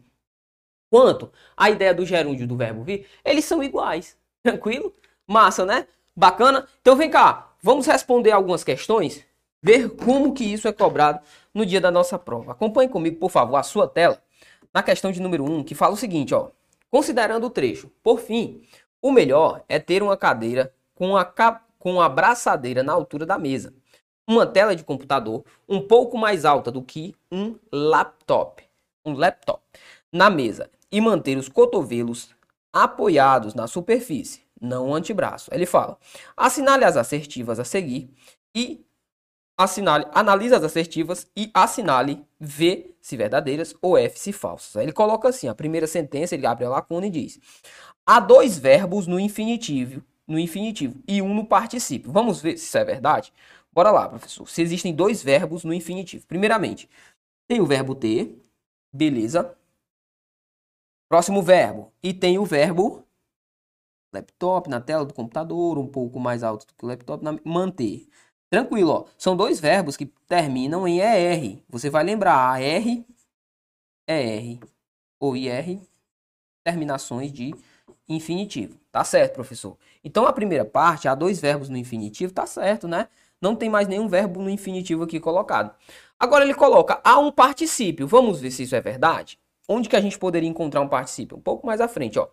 quanto 0.90 1.32
a 1.56 1.70
ideia 1.70 1.94
do 1.94 2.04
gerúndio 2.04 2.46
do 2.46 2.54
verbo 2.54 2.82
vir, 2.82 3.06
eles 3.24 3.46
são 3.46 3.62
iguais. 3.62 4.14
Tranquilo? 4.44 4.94
Massa, 5.26 5.64
né? 5.64 5.86
Bacana? 6.14 6.68
Então 6.82 6.94
vem 6.96 7.10
cá. 7.10 7.52
vamos 7.62 7.86
responder 7.86 8.30
algumas 8.30 8.62
questões, 8.62 9.24
ver 9.62 9.88
como 9.96 10.34
que 10.34 10.44
isso 10.44 10.68
é 10.68 10.72
cobrado 10.72 11.20
no 11.54 11.64
dia 11.64 11.80
da 11.80 11.90
nossa 11.90 12.18
prova. 12.18 12.52
Acompanhe 12.52 12.90
comigo, 12.90 13.16
por 13.16 13.30
favor, 13.30 13.56
a 13.56 13.62
sua 13.62 13.88
tela, 13.88 14.22
na 14.72 14.82
questão 14.82 15.10
de 15.10 15.22
número 15.22 15.50
1, 15.50 15.64
que 15.64 15.74
fala 15.74 15.94
o 15.94 15.96
seguinte, 15.96 16.34
ó. 16.34 16.50
Considerando 16.90 17.46
o 17.46 17.50
trecho, 17.50 17.90
por 18.02 18.20
fim, 18.20 18.60
o 19.00 19.10
melhor 19.10 19.64
é 19.66 19.78
ter 19.78 20.02
uma 20.02 20.14
cadeira 20.16 20.74
com 20.94 21.16
a, 21.16 21.24
com 21.78 22.02
a 22.02 22.08
braçadeira 22.10 22.82
na 22.82 22.92
altura 22.92 23.24
da 23.24 23.38
mesa, 23.38 23.72
uma 24.28 24.46
tela 24.46 24.76
de 24.76 24.84
computador 24.84 25.42
um 25.66 25.80
pouco 25.80 26.18
mais 26.18 26.44
alta 26.44 26.70
do 26.70 26.82
que 26.82 27.14
um 27.32 27.56
laptop, 27.72 28.62
um 29.04 29.14
laptop 29.14 29.62
na 30.12 30.28
mesa 30.28 30.70
e 30.92 31.00
manter 31.00 31.38
os 31.38 31.48
cotovelos 31.48 32.30
apoiados 32.70 33.54
na 33.54 33.66
superfície, 33.66 34.42
não 34.60 34.90
o 34.90 34.94
antebraço. 34.94 35.50
Ele 35.52 35.64
fala: 35.64 35.98
assinale 36.36 36.84
as 36.84 36.96
assertivas 36.96 37.58
a 37.58 37.64
seguir 37.64 38.10
e 38.54 38.84
assinale, 39.56 40.06
analise 40.12 40.54
as 40.54 40.62
assertivas 40.62 41.26
e 41.34 41.50
assinale 41.54 42.22
V 42.38 42.94
se 43.00 43.16
verdadeiras 43.16 43.74
ou 43.80 43.96
F 43.96 44.18
se 44.18 44.32
falsas. 44.32 44.76
Aí 44.76 44.84
ele 44.84 44.92
coloca 44.92 45.28
assim, 45.28 45.48
a 45.48 45.54
primeira 45.54 45.86
sentença, 45.86 46.34
ele 46.34 46.46
abre 46.46 46.66
a 46.66 46.68
lacuna 46.68 47.06
e 47.06 47.10
diz: 47.10 47.40
há 48.06 48.20
dois 48.20 48.58
verbos 48.58 49.06
no 49.06 49.18
infinitivo, 49.18 50.02
no 50.26 50.38
infinitivo 50.38 51.00
e 51.08 51.22
um 51.22 51.34
no 51.34 51.46
particípio. 51.46 52.12
Vamos 52.12 52.42
ver 52.42 52.58
se 52.58 52.66
isso 52.66 52.76
é 52.76 52.84
verdade? 52.84 53.32
Bora 53.78 53.92
lá, 53.92 54.08
professor. 54.08 54.48
Se 54.48 54.60
existem 54.60 54.92
dois 54.92 55.22
verbos 55.22 55.62
no 55.62 55.72
infinitivo. 55.72 56.26
Primeiramente, 56.26 56.90
tem 57.46 57.60
o 57.60 57.64
verbo 57.64 57.94
ter, 57.94 58.36
beleza? 58.92 59.56
Próximo 61.08 61.40
verbo. 61.40 61.92
E 62.02 62.12
tem 62.12 62.40
o 62.40 62.44
verbo 62.44 63.06
laptop 64.12 64.68
na 64.68 64.80
tela 64.80 65.04
do 65.06 65.14
computador, 65.14 65.78
um 65.78 65.86
pouco 65.86 66.18
mais 66.18 66.42
alto 66.42 66.66
do 66.66 66.74
que 66.74 66.84
o 66.84 66.88
laptop, 66.88 67.22
na, 67.22 67.38
manter. 67.44 68.08
Tranquilo, 68.50 68.90
ó. 68.90 69.06
São 69.16 69.36
dois 69.36 69.60
verbos 69.60 69.96
que 69.96 70.06
terminam 70.26 70.88
em 70.88 70.98
ER. 70.98 71.62
Você 71.68 71.88
vai 71.88 72.02
lembrar 72.02 72.34
AR, 72.34 72.60
ER 74.08 74.58
ou 75.20 75.36
IR, 75.36 75.80
terminações 76.64 77.32
de 77.32 77.54
infinitivo. 78.08 78.76
Tá 78.90 79.04
certo, 79.04 79.34
professor? 79.34 79.78
Então 80.02 80.26
a 80.26 80.32
primeira 80.32 80.64
parte, 80.64 81.06
há 81.06 81.14
dois 81.14 81.38
verbos 81.38 81.68
no 81.68 81.76
infinitivo, 81.76 82.32
tá 82.32 82.44
certo, 82.44 82.88
né? 82.88 83.08
Não 83.40 83.54
tem 83.54 83.70
mais 83.70 83.86
nenhum 83.86 84.08
verbo 84.08 84.42
no 84.42 84.50
infinitivo 84.50 85.04
aqui 85.04 85.20
colocado. 85.20 85.74
Agora 86.18 86.44
ele 86.44 86.54
coloca 86.54 87.00
há 87.04 87.18
um 87.18 87.30
particípio. 87.30 88.06
Vamos 88.06 88.40
ver 88.40 88.50
se 88.50 88.64
isso 88.64 88.74
é 88.74 88.80
verdade? 88.80 89.38
Onde 89.68 89.88
que 89.88 89.96
a 89.96 90.00
gente 90.00 90.18
poderia 90.18 90.48
encontrar 90.48 90.80
um 90.80 90.88
particípio? 90.88 91.36
Um 91.36 91.40
pouco 91.40 91.66
mais 91.66 91.80
à 91.80 91.86
frente, 91.86 92.18
ó. 92.18 92.28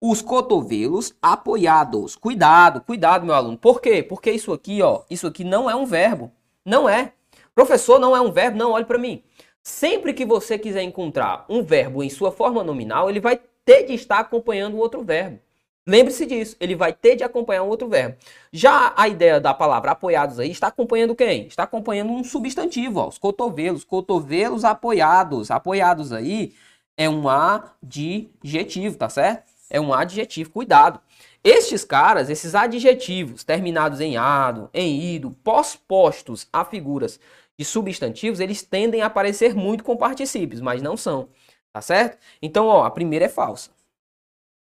Os 0.00 0.22
cotovelos 0.22 1.14
apoiados. 1.20 2.16
Cuidado, 2.16 2.80
cuidado, 2.80 3.26
meu 3.26 3.34
aluno. 3.34 3.58
Por 3.58 3.80
quê? 3.80 4.02
Porque 4.02 4.30
isso 4.30 4.52
aqui, 4.52 4.80
ó, 4.82 5.02
isso 5.10 5.26
aqui 5.26 5.44
não 5.44 5.70
é 5.70 5.76
um 5.76 5.84
verbo. 5.84 6.32
Não 6.64 6.88
é. 6.88 7.12
Professor, 7.54 8.00
não 8.00 8.16
é 8.16 8.20
um 8.20 8.32
verbo? 8.32 8.56
Não, 8.56 8.72
olhe 8.72 8.86
para 8.86 8.98
mim. 8.98 9.22
Sempre 9.62 10.14
que 10.14 10.24
você 10.24 10.58
quiser 10.58 10.82
encontrar 10.82 11.44
um 11.48 11.62
verbo 11.62 12.02
em 12.02 12.08
sua 12.08 12.32
forma 12.32 12.64
nominal, 12.64 13.10
ele 13.10 13.20
vai 13.20 13.38
ter 13.64 13.84
de 13.84 13.92
estar 13.92 14.18
acompanhando 14.18 14.74
o 14.74 14.78
outro 14.78 15.04
verbo. 15.04 15.38
Lembre-se 15.86 16.26
disso, 16.26 16.56
ele 16.60 16.76
vai 16.76 16.92
ter 16.92 17.16
de 17.16 17.24
acompanhar 17.24 17.62
um 17.62 17.68
outro 17.68 17.88
verbo. 17.88 18.16
Já 18.52 18.92
a 18.96 19.08
ideia 19.08 19.40
da 19.40 19.54
palavra 19.54 19.92
apoiados 19.92 20.38
aí 20.38 20.50
está 20.50 20.66
acompanhando 20.68 21.16
quem? 21.16 21.46
Está 21.46 21.62
acompanhando 21.62 22.12
um 22.12 22.22
substantivo, 22.22 23.00
ó, 23.00 23.08
os 23.08 23.18
cotovelos, 23.18 23.82
cotovelos 23.82 24.64
apoiados. 24.64 25.50
Apoiados 25.50 26.12
aí 26.12 26.54
é 26.96 27.08
um 27.08 27.28
adjetivo, 27.28 28.96
tá 28.96 29.08
certo? 29.08 29.50
É 29.70 29.80
um 29.80 29.94
adjetivo, 29.94 30.50
cuidado. 30.50 31.00
Estes 31.42 31.84
caras, 31.84 32.28
esses 32.28 32.54
adjetivos 32.54 33.42
terminados 33.42 34.00
em 34.00 34.16
ado, 34.18 34.68
em 34.74 35.14
ido, 35.14 35.30
pós-postos 35.42 36.46
a 36.52 36.64
figuras 36.64 37.18
de 37.58 37.64
substantivos, 37.64 38.40
eles 38.40 38.62
tendem 38.62 39.00
a 39.00 39.06
aparecer 39.06 39.54
muito 39.54 39.82
com 39.82 39.96
particípios, 39.96 40.60
mas 40.60 40.82
não 40.82 40.96
são, 40.96 41.28
tá 41.72 41.80
certo? 41.80 42.18
Então, 42.42 42.66
ó, 42.66 42.84
a 42.84 42.90
primeira 42.90 43.24
é 43.24 43.28
falsa. 43.28 43.70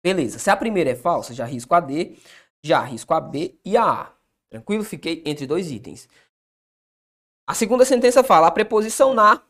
Beleza, 0.03 0.37
se 0.37 0.49
a 0.49 0.57
primeira 0.57 0.89
é 0.89 0.95
falsa, 0.95 1.33
já 1.33 1.45
risco 1.45 1.73
a 1.73 1.79
D, 1.79 2.17
já 2.61 2.81
risco 2.81 3.13
a 3.13 3.21
B 3.21 3.57
e 3.63 3.77
a 3.77 3.85
A. 3.85 4.11
Tranquilo? 4.49 4.83
Fiquei 4.83 5.23
entre 5.25 5.47
dois 5.47 5.71
itens. 5.71 6.09
A 7.47 7.53
segunda 7.53 7.85
sentença 7.85 8.23
fala 8.23 8.47
a 8.47 8.51
preposição 8.51 9.13
na 9.13 9.41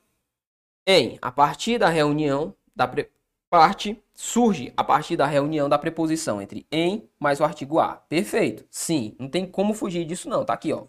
em 0.85 1.17
a 1.21 1.31
partir 1.31 1.77
da 1.77 1.89
reunião 1.89 2.55
da 2.75 2.87
pre... 2.87 3.09
parte 3.49 4.01
surge 4.13 4.73
a 4.75 4.83
partir 4.83 5.15
da 5.15 5.25
reunião 5.25 5.69
da 5.69 5.77
preposição 5.77 6.41
entre 6.41 6.67
em 6.71 7.09
mais 7.19 7.39
o 7.39 7.43
artigo 7.43 7.79
a. 7.79 7.95
Perfeito. 7.95 8.65
Sim, 8.69 9.15
não 9.19 9.29
tem 9.29 9.45
como 9.45 9.73
fugir 9.73 10.05
disso 10.05 10.29
não. 10.29 10.45
Tá 10.45 10.53
aqui, 10.53 10.71
ó. 10.71 10.85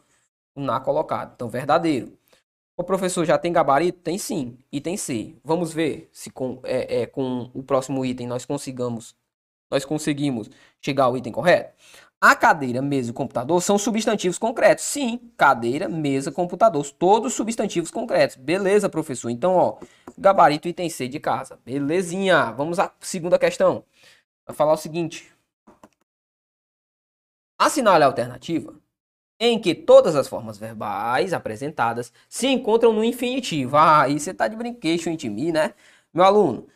O 0.54 0.60
na 0.60 0.80
colocado. 0.80 1.32
Então, 1.34 1.48
verdadeiro. 1.48 2.16
O 2.76 2.84
professor 2.84 3.24
já 3.24 3.38
tem 3.38 3.52
gabarito? 3.52 4.00
Tem 4.00 4.18
sim. 4.18 4.58
Item 4.72 4.96
C. 4.96 5.36
Vamos 5.44 5.72
ver 5.72 6.08
se 6.12 6.30
com, 6.30 6.60
é, 6.64 7.02
é, 7.02 7.06
com 7.06 7.50
o 7.54 7.62
próximo 7.62 8.04
item 8.04 8.26
nós 8.26 8.44
consigamos 8.44 9.14
nós 9.70 9.84
conseguimos 9.84 10.50
chegar 10.80 11.04
ao 11.04 11.16
item 11.16 11.32
correto. 11.32 11.74
A 12.20 12.34
cadeira, 12.34 12.80
mesa 12.80 13.10
e 13.10 13.12
computador 13.12 13.60
são 13.62 13.76
substantivos 13.76 14.38
concretos. 14.38 14.84
Sim, 14.84 15.30
cadeira, 15.36 15.88
mesa, 15.88 16.32
computador, 16.32 16.84
todos 16.92 17.34
substantivos 17.34 17.90
concretos. 17.90 18.36
Beleza, 18.36 18.88
professor. 18.88 19.28
Então, 19.28 19.54
ó, 19.54 19.78
gabarito 20.16 20.66
item 20.66 20.88
C 20.88 21.06
de 21.06 21.20
casa. 21.20 21.58
Belezinha. 21.64 22.50
Vamos 22.52 22.78
à 22.78 22.90
segunda 23.00 23.38
questão. 23.38 23.84
Vai 24.46 24.56
falar 24.56 24.72
o 24.72 24.76
seguinte. 24.78 25.30
Assinale 27.58 28.04
a 28.04 28.06
alternativa 28.06 28.74
em 29.38 29.60
que 29.60 29.74
todas 29.74 30.16
as 30.16 30.28
formas 30.28 30.58
verbais 30.58 31.32
apresentadas 31.32 32.12
se 32.28 32.46
encontram 32.46 32.92
no 32.92 33.04
infinitivo. 33.04 33.76
Ah, 33.76 34.02
aí 34.02 34.18
você 34.18 34.32
tá 34.32 34.48
de 34.48 34.56
brinquedo 34.56 35.30
mim, 35.30 35.52
né? 35.52 35.74
Meu 36.12 36.24
aluno, 36.24 36.66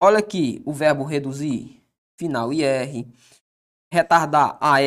olha 0.00 0.18
aqui 0.18 0.62
o 0.64 0.72
verbo 0.72 1.04
reduzir, 1.04 1.81
final 2.22 2.52
IR 2.52 3.04
retardar 3.92 4.56
AR, 4.58 4.80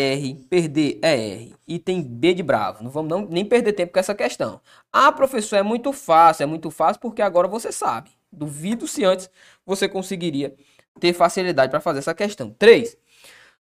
perder 0.49 0.99
ER. 1.03 1.55
Item 1.67 2.01
B 2.01 2.33
de 2.33 2.41
bravo. 2.41 2.83
Não 2.83 2.89
vamos 2.89 3.09
não, 3.09 3.27
nem 3.27 3.45
perder 3.45 3.73
tempo 3.73 3.93
com 3.93 3.99
essa 3.99 4.15
questão. 4.15 4.59
Ah, 4.91 5.11
professor, 5.11 5.57
é 5.57 5.61
muito 5.61 5.93
fácil. 5.93 6.41
É 6.41 6.45
muito 6.47 6.71
fácil 6.71 6.99
porque 6.99 7.21
agora 7.21 7.47
você 7.47 7.71
sabe. 7.71 8.09
Duvido 8.31 8.87
se 8.87 9.05
antes 9.05 9.29
você 9.63 9.87
conseguiria 9.87 10.55
ter 10.99 11.13
facilidade 11.13 11.69
para 11.69 11.79
fazer 11.79 11.99
essa 11.99 12.15
questão. 12.15 12.49
3. 12.49 12.97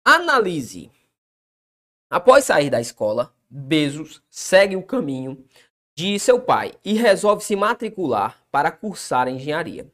Analise. 0.05 0.91
Após 2.11 2.45
sair 2.45 2.69
da 2.69 2.81
escola, 2.81 3.33
Bezos 3.49 4.21
segue 4.29 4.75
o 4.75 4.83
caminho 4.83 5.45
de 5.97 6.19
seu 6.19 6.41
pai 6.41 6.73
e 6.85 6.95
resolve 6.95 7.45
se 7.45 7.55
matricular 7.55 8.37
para 8.51 8.73
cursar 8.73 9.29
engenharia. 9.29 9.87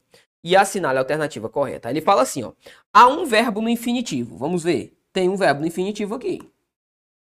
E 0.43 0.55
assinale 0.55 0.97
a 0.97 1.01
alternativa 1.01 1.49
correta. 1.49 1.89
Ele 1.89 2.01
fala 2.01 2.21
assim, 2.21 2.43
ó. 2.43 2.53
Há 2.93 3.07
um 3.07 3.25
verbo 3.25 3.61
no 3.61 3.69
infinitivo. 3.69 4.37
Vamos 4.37 4.63
ver. 4.63 4.97
Tem 5.11 5.27
um 5.29 5.35
verbo 5.35 5.61
no 5.61 5.67
infinitivo 5.67 6.15
aqui. 6.15 6.39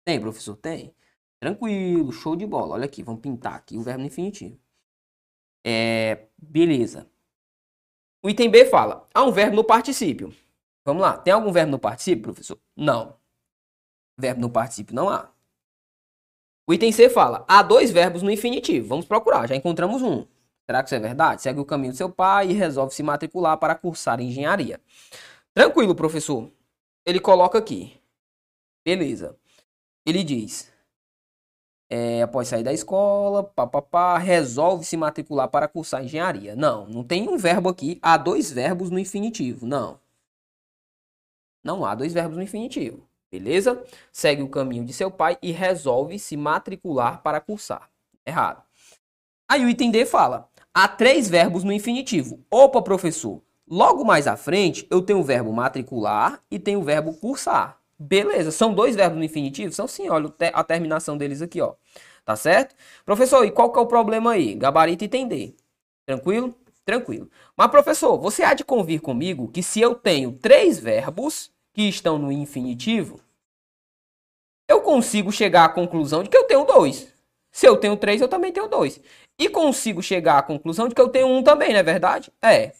Tem, 0.05 0.19
professor? 0.19 0.55
Tem. 0.55 0.93
Tranquilo, 1.39 2.11
show 2.11 2.35
de 2.35 2.45
bola. 2.45 2.75
Olha 2.75 2.85
aqui, 2.85 3.03
vamos 3.03 3.21
pintar 3.21 3.55
aqui 3.55 3.77
o 3.77 3.81
verbo 3.81 4.01
no 4.01 4.07
infinitivo. 4.07 4.59
É, 5.65 6.27
beleza. 6.37 7.09
O 8.23 8.29
item 8.29 8.49
B 8.49 8.65
fala, 8.65 9.07
há 9.13 9.23
um 9.23 9.31
verbo 9.31 9.55
no 9.55 9.63
particípio. 9.63 10.33
Vamos 10.85 11.01
lá, 11.01 11.17
tem 11.17 11.33
algum 11.33 11.51
verbo 11.51 11.71
no 11.71 11.79
particípio, 11.79 12.23
professor? 12.23 12.57
Não. 12.75 13.17
Verbo 14.17 14.41
no 14.41 14.49
particípio 14.49 14.95
não 14.95 15.09
há. 15.09 15.29
O 16.65 16.73
item 16.73 16.91
C 16.91 17.09
fala, 17.09 17.45
há 17.47 17.61
dois 17.61 17.91
verbos 17.91 18.21
no 18.21 18.31
infinitivo. 18.31 18.87
Vamos 18.87 19.05
procurar, 19.05 19.47
já 19.47 19.55
encontramos 19.55 20.01
um. 20.01 20.25
Será 20.69 20.83
que 20.83 20.89
isso 20.89 20.95
é 20.95 20.99
verdade? 20.99 21.41
Segue 21.41 21.59
o 21.59 21.65
caminho 21.65 21.93
do 21.93 21.97
seu 21.97 22.09
pai 22.09 22.49
e 22.49 22.53
resolve 22.53 22.93
se 22.93 23.01
matricular 23.01 23.57
para 23.57 23.73
cursar 23.73 24.19
engenharia. 24.19 24.79
Tranquilo, 25.53 25.95
professor 25.95 26.51
ele 27.07 27.21
coloca 27.21 27.57
aqui. 27.57 27.97
Beleza. 28.83 29.37
Ele 30.05 30.25
diz: 30.25 30.71
é, 31.89 32.21
após 32.21 32.49
sair 32.49 32.63
da 32.63 32.73
escola, 32.73 33.45
papapá, 33.45 34.17
resolve 34.17 34.83
se 34.83 34.97
matricular 34.97 35.47
para 35.49 35.69
cursar 35.69 36.03
engenharia. 36.03 36.53
Não, 36.53 36.85
não 36.85 37.05
tem 37.05 37.29
um 37.29 37.37
verbo 37.37 37.69
aqui. 37.69 37.97
Há 38.01 38.17
dois 38.17 38.51
verbos 38.51 38.89
no 38.89 38.99
infinitivo. 38.99 39.65
Não. 39.65 39.97
Não 41.63 41.85
há 41.85 41.95
dois 41.95 42.13
verbos 42.13 42.35
no 42.35 42.43
infinitivo. 42.43 43.07
Beleza? 43.31 43.81
Segue 44.11 44.41
o 44.41 44.49
caminho 44.49 44.83
de 44.83 44.91
seu 44.91 45.09
pai 45.09 45.37
e 45.41 45.51
resolve 45.51 46.19
se 46.19 46.35
matricular 46.35 47.21
para 47.21 47.39
cursar. 47.39 47.89
Errado. 48.25 48.61
Aí 49.49 49.63
o 49.63 49.69
item 49.69 49.91
D 49.91 50.05
fala: 50.05 50.49
há 50.77 50.87
três 50.87 51.27
verbos 51.27 51.63
no 51.63 51.73
infinitivo. 51.73 52.45
Opa, 52.51 52.83
professor. 52.83 53.41
Logo 53.67 54.05
mais 54.05 54.27
à 54.27 54.37
frente, 54.37 54.85
eu 54.91 55.01
tenho 55.01 55.17
o 55.17 55.23
verbo 55.23 55.51
matricular 55.51 56.39
e 56.51 56.59
tenho 56.59 56.79
o 56.79 56.83
verbo 56.83 57.15
cursar. 57.15 57.79
Beleza, 57.97 58.51
são 58.51 58.75
dois 58.75 58.95
verbos 58.95 59.17
no 59.17 59.23
infinitivo? 59.23 59.73
São 59.73 59.87
sim, 59.87 60.07
olha 60.07 60.31
a 60.53 60.63
terminação 60.63 61.17
deles 61.17 61.41
aqui, 61.41 61.59
ó. 61.59 61.73
Tá 62.23 62.35
certo? 62.35 62.75
Professor, 63.03 63.43
e 63.43 63.49
qual 63.49 63.71
que 63.71 63.79
é 63.79 63.81
o 63.81 63.87
problema 63.87 64.33
aí? 64.33 64.53
Gabarito 64.53 65.03
entender. 65.03 65.55
Tranquilo? 66.05 66.53
Tranquilo. 66.85 67.27
Mas, 67.57 67.71
professor, 67.71 68.15
você 68.19 68.43
há 68.43 68.53
de 68.53 68.63
convir 68.63 69.01
comigo 69.01 69.47
que 69.47 69.63
se 69.63 69.81
eu 69.81 69.95
tenho 69.95 70.31
três 70.31 70.77
verbos 70.77 71.51
que 71.73 71.89
estão 71.89 72.19
no 72.19 72.31
infinitivo, 72.31 73.19
eu 74.69 74.81
consigo 74.81 75.31
chegar 75.31 75.65
à 75.65 75.69
conclusão 75.69 76.21
de 76.21 76.29
que 76.29 76.37
eu 76.37 76.43
tenho 76.43 76.65
dois. 76.65 77.11
Se 77.51 77.65
eu 77.65 77.75
tenho 77.77 77.97
três, 77.97 78.21
eu 78.21 78.27
também 78.27 78.51
tenho 78.51 78.67
dois. 78.67 79.01
E 79.39 79.49
consigo 79.49 80.01
chegar 80.01 80.39
à 80.39 80.41
conclusão 80.41 80.87
de 80.87 80.95
que 80.95 81.01
eu 81.01 81.09
tenho 81.09 81.27
um 81.27 81.43
também, 81.43 81.69
não 81.69 81.79
é 81.79 81.83
verdade? 81.83 82.31
É. 82.41 82.71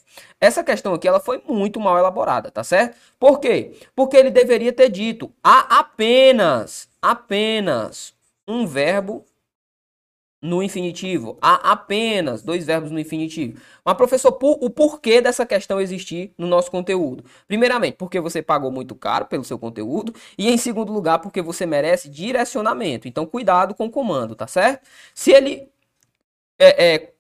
Essa 0.42 0.64
questão 0.64 0.94
aqui 0.94 1.08
ela 1.08 1.20
foi 1.20 1.42
muito 1.48 1.80
mal 1.80 1.98
elaborada, 1.98 2.50
tá 2.50 2.64
certo? 2.64 2.98
Por 3.20 3.40
quê? 3.40 3.74
Porque 3.96 4.18
ele 4.18 4.32
deveria 4.32 4.74
ter 4.74 4.90
dito 4.90 5.32
há 5.44 5.80
apenas, 5.80 6.90
apenas 7.02 8.14
um 8.48 8.66
verbo 8.66 9.24
no 10.42 10.62
infinitivo. 10.62 11.38
Há 11.42 11.72
apenas 11.72 12.42
dois 12.42 12.66
verbos 12.66 12.92
no 12.92 13.00
infinitivo. 13.00 13.60
Mas, 13.84 13.98
professor, 13.98 14.32
por, 14.32 14.58
o 14.62 14.70
porquê 14.70 15.22
dessa 15.22 15.46
questão 15.46 15.82
existir 15.82 16.34
no 16.38 16.48
nosso 16.48 16.70
conteúdo? 16.72 17.24
Primeiramente, 17.48 17.96
porque 17.96 18.20
você 18.20 18.42
pagou 18.42 18.72
muito 18.72 18.96
caro 18.96 19.26
pelo 19.26 19.44
seu 19.44 19.58
conteúdo. 19.58 20.14
E, 20.38 20.50
em 20.50 20.58
segundo 20.58 20.94
lugar, 20.94 21.20
porque 21.20 21.42
você 21.42 21.66
merece 21.66 22.10
direcionamento. 22.10 23.08
Então, 23.08 23.26
cuidado 23.26 23.74
com 23.74 23.86
o 23.86 23.92
comando, 23.92 24.36
tá 24.36 24.48
certo? 24.48 24.88
Se 25.14 25.32
ele 25.32 25.70
é, 26.60 26.94
é, 26.96 27.14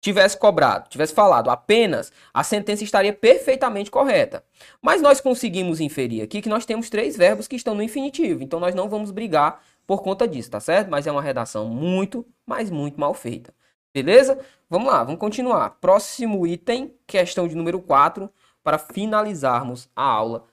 tivesse 0.00 0.36
cobrado, 0.38 0.88
tivesse 0.88 1.12
falado 1.12 1.50
apenas, 1.50 2.12
a 2.32 2.44
sentença 2.44 2.84
estaria 2.84 3.12
perfeitamente 3.12 3.90
correta. 3.90 4.44
Mas 4.80 5.02
nós 5.02 5.20
conseguimos 5.20 5.80
inferir 5.80 6.22
aqui 6.22 6.40
que 6.40 6.48
nós 6.48 6.64
temos 6.64 6.88
três 6.88 7.16
verbos 7.16 7.48
que 7.48 7.56
estão 7.56 7.74
no 7.74 7.82
infinitivo. 7.82 8.42
Então, 8.42 8.60
nós 8.60 8.74
não 8.74 8.88
vamos 8.88 9.10
brigar 9.10 9.60
por 9.86 10.02
conta 10.02 10.26
disso, 10.26 10.50
tá 10.50 10.60
certo? 10.60 10.90
Mas 10.90 11.06
é 11.06 11.12
uma 11.12 11.22
redação 11.22 11.66
muito, 11.66 12.26
mas 12.44 12.70
muito 12.70 13.00
mal 13.00 13.14
feita. 13.14 13.52
Beleza? 13.92 14.38
Vamos 14.68 14.92
lá, 14.92 15.02
vamos 15.02 15.20
continuar. 15.20 15.70
Próximo 15.80 16.46
item, 16.46 16.94
questão 17.06 17.48
de 17.48 17.54
número 17.54 17.80
4, 17.80 18.30
para 18.62 18.78
finalizarmos 18.78 19.88
a 19.94 20.02
aula 20.02 20.44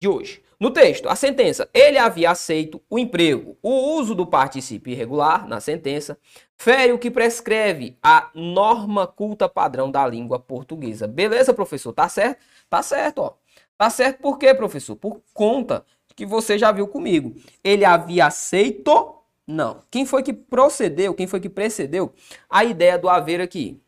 de 0.00 0.08
hoje. 0.08 0.42
No 0.58 0.70
texto, 0.70 1.08
a 1.08 1.14
sentença, 1.14 1.68
ele 1.72 1.98
havia 1.98 2.30
aceito 2.30 2.82
o 2.88 2.98
emprego. 2.98 3.56
O 3.62 3.94
uso 3.98 4.14
do 4.14 4.26
particípio 4.26 4.92
irregular 4.92 5.46
na 5.46 5.60
sentença 5.60 6.18
fere 6.56 6.92
o 6.92 6.98
que 6.98 7.10
prescreve 7.10 7.96
a 8.02 8.30
norma 8.34 9.06
culta 9.06 9.48
padrão 9.48 9.90
da 9.90 10.06
língua 10.06 10.38
portuguesa. 10.38 11.06
Beleza, 11.06 11.54
professor? 11.54 11.92
Tá 11.92 12.08
certo? 12.08 12.40
Tá 12.68 12.82
certo, 12.82 13.18
ó. 13.20 13.34
Tá 13.76 13.88
certo 13.88 14.20
por 14.20 14.38
quê, 14.38 14.54
professor? 14.54 14.96
Por 14.96 15.22
conta 15.32 15.84
que 16.14 16.26
você 16.26 16.58
já 16.58 16.70
viu 16.72 16.86
comigo. 16.86 17.34
Ele 17.64 17.84
havia 17.84 18.26
aceito? 18.26 19.14
Não. 19.46 19.82
Quem 19.90 20.04
foi 20.04 20.22
que 20.22 20.32
procedeu, 20.32 21.14
quem 21.14 21.26
foi 21.26 21.40
que 21.40 21.48
precedeu 21.48 22.12
a 22.48 22.64
ideia 22.64 22.98
do 22.98 23.08
haver 23.08 23.40
aqui? 23.40 23.80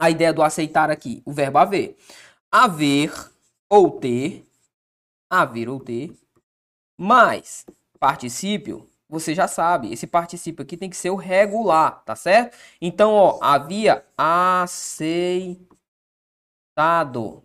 A 0.00 0.10
ideia 0.10 0.32
do 0.32 0.42
aceitar 0.42 0.90
aqui, 0.90 1.22
o 1.24 1.32
verbo 1.32 1.58
haver. 1.58 1.96
Haver 2.50 3.12
ou 3.70 3.92
ter, 3.92 4.44
haver 5.32 5.68
ou 5.70 5.80
ter, 5.80 6.12
mais 6.98 7.64
particípio, 7.98 8.88
você 9.08 9.34
já 9.34 9.48
sabe, 9.48 9.92
esse 9.92 10.06
particípio 10.06 10.62
aqui 10.62 10.76
tem 10.76 10.90
que 10.90 10.96
ser 10.96 11.10
o 11.10 11.16
regular, 11.16 12.02
tá 12.04 12.14
certo? 12.14 12.56
Então, 12.80 13.12
ó, 13.12 13.38
havia 13.42 14.04
aceitado, 14.16 15.62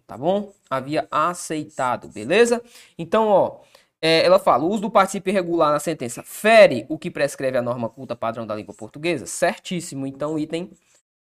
tá 0.06 0.18
bom? 0.18 0.54
Havia 0.70 1.08
aceitado, 1.10 2.10
beleza? 2.10 2.62
Então, 2.98 3.28
ó, 3.28 3.62
é, 4.02 4.26
ela 4.26 4.40
fala: 4.40 4.64
o 4.64 4.70
uso 4.70 4.82
do 4.84 4.92
particípio 4.92 5.32
irregular 5.32 5.72
na 5.72 5.80
sentença 5.80 6.24
fere 6.24 6.86
o 6.90 6.98
que 6.98 7.10
prescreve 7.12 7.58
a 7.58 7.62
norma 7.62 7.90
culta 7.90 8.16
padrão 8.16 8.46
da 8.46 8.56
língua 8.56 8.74
portuguesa? 8.76 9.26
Certíssimo. 9.26 10.06
Então, 10.08 10.38
item 10.38 10.72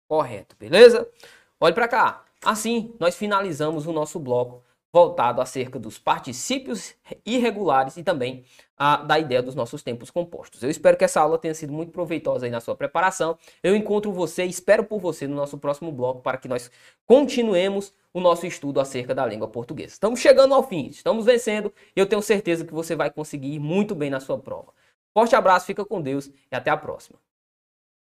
correto, 0.09 0.57
beleza? 0.59 1.09
Olhe 1.61 1.75
para 1.75 1.89
cá. 1.89 2.25
Assim, 2.45 2.95
nós 3.01 3.17
finalizamos 3.17 3.87
o 3.87 3.93
nosso 3.93 4.19
bloco 4.19 4.65
voltado 4.93 5.41
acerca 5.41 5.79
dos 5.79 5.99
particípios 5.99 6.95
irregulares 7.25 7.97
e 7.97 8.03
também 8.03 8.45
a, 8.77 8.97
da 8.97 9.19
ideia 9.19 9.43
dos 9.43 9.55
nossos 9.55 9.83
tempos 9.83 10.11
compostos. 10.11 10.63
Eu 10.63 10.69
espero 10.69 10.97
que 10.97 11.05
essa 11.05 11.21
aula 11.21 11.39
tenha 11.39 11.55
sido 11.55 11.73
muito 11.73 11.91
proveitosa 11.91 12.45
aí 12.45 12.53
na 12.53 12.61
sua 12.61 12.77
preparação. 12.77 13.39
Eu 13.63 13.75
encontro 13.75 14.13
você, 14.13 14.45
espero 14.45 14.85
por 14.85 15.01
você 15.01 15.27
no 15.27 15.35
nosso 15.35 15.57
próximo 15.57 15.91
bloco 15.91 16.21
para 16.21 16.37
que 16.37 16.47
nós 16.47 16.71
continuemos 17.07 17.95
o 18.13 18.21
nosso 18.21 18.47
estudo 18.47 18.81
acerca 18.81 19.15
da 19.15 19.25
língua 19.25 19.49
portuguesa. 19.49 19.95
Estamos 19.95 20.21
chegando 20.21 20.53
ao 20.53 20.63
fim, 20.63 20.89
estamos 20.89 21.25
vencendo 21.25 21.73
e 21.97 22.01
eu 22.01 22.07
tenho 22.07 22.21
certeza 22.21 22.65
que 22.65 22.75
você 22.75 22.95
vai 22.95 23.11
conseguir 23.11 23.55
ir 23.55 23.59
muito 23.59 23.95
bem 23.95 24.11
na 24.11 24.21
sua 24.21 24.39
prova. 24.39 24.75
Forte 25.15 25.35
abraço, 25.35 25.67
fica 25.67 25.85
com 25.85 26.01
Deus 26.03 26.31
e 26.51 26.55
até 26.55 26.71
a 26.71 26.77
próxima. 26.77 27.19